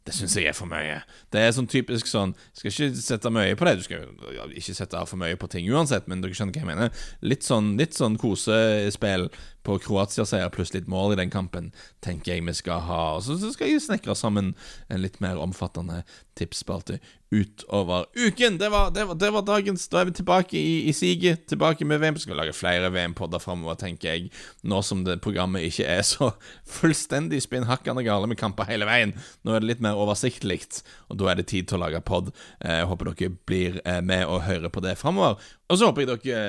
[0.05, 0.99] det syns jeg er for mye.
[1.32, 3.78] Det er sånn typisk sånn Skal ikke sette mye på det.
[3.80, 4.03] Du skal
[4.36, 7.05] ja, ikke sette for mye på ting uansett, men dere skjønner hva jeg mener.
[7.24, 9.30] Litt sånn, litt sånn kosespill
[9.64, 11.72] på Kroatia-seier pluss litt mål i den kampen,
[12.03, 13.01] tenker jeg vi skal ha.
[13.18, 14.53] Og så skal jeg snekre sammen
[14.89, 16.03] en litt mer omfattende
[16.38, 16.99] tipsspalte
[17.34, 18.57] utover uken.
[18.57, 19.88] Det var, det, var, det var, dagens.
[19.89, 21.47] Da er vi tilbake i, i siget.
[21.49, 22.18] Tilbake med VM.
[22.18, 24.30] Vi Skal lage flere VM-podder framover, tenker jeg.
[24.61, 26.32] Nå som det programmet ikke er så
[26.78, 29.16] fullstendig spinnhakkende gale med kamper hele veien.
[29.43, 30.61] Nå er det litt mer oversiktlig,
[31.09, 32.30] og da er det tid til å lage pod.
[32.61, 35.41] Eh, jeg håper dere blir eh, med og hører på det framover.
[35.74, 36.41] Og så håper jeg dere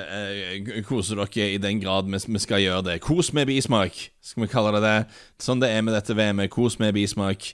[0.52, 2.98] eh, koser dere i den grad vi, vi skal gjøre det.
[3.00, 4.98] Kos med bismak, skal vi kalle det det.
[5.40, 6.52] Sånn det er med dette VM-et.
[6.52, 7.46] Kos med bismak.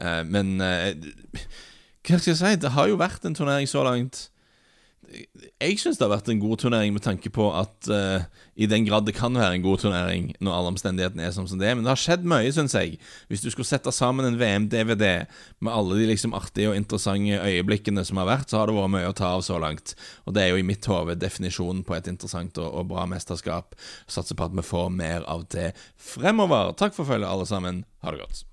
[0.00, 0.96] Eh, men eh,
[2.00, 2.54] hva skal jeg si?
[2.64, 4.30] Det har jo vært en turnering så langt
[5.08, 8.24] jeg syns det har vært en god turnering med tanke på at uh,
[8.60, 11.68] i den grad det kan være en god turnering når alle omstendighetene er som det
[11.70, 11.76] er.
[11.78, 12.98] Men det har skjedd mye, syns jeg.
[13.30, 15.06] Hvis du skulle sette sammen en VM-DVD
[15.64, 18.94] med alle de liksom artige og interessante øyeblikkene som har vært, så har det vært
[18.98, 19.96] mye å ta av så langt.
[20.28, 23.78] Og det er jo i mitt hode definisjonen på et interessant og, og bra mesterskap.
[24.10, 26.76] Satser på at vi får mer av det fremover.
[26.78, 27.84] Takk for følget, alle sammen.
[28.04, 28.44] Ha det godt.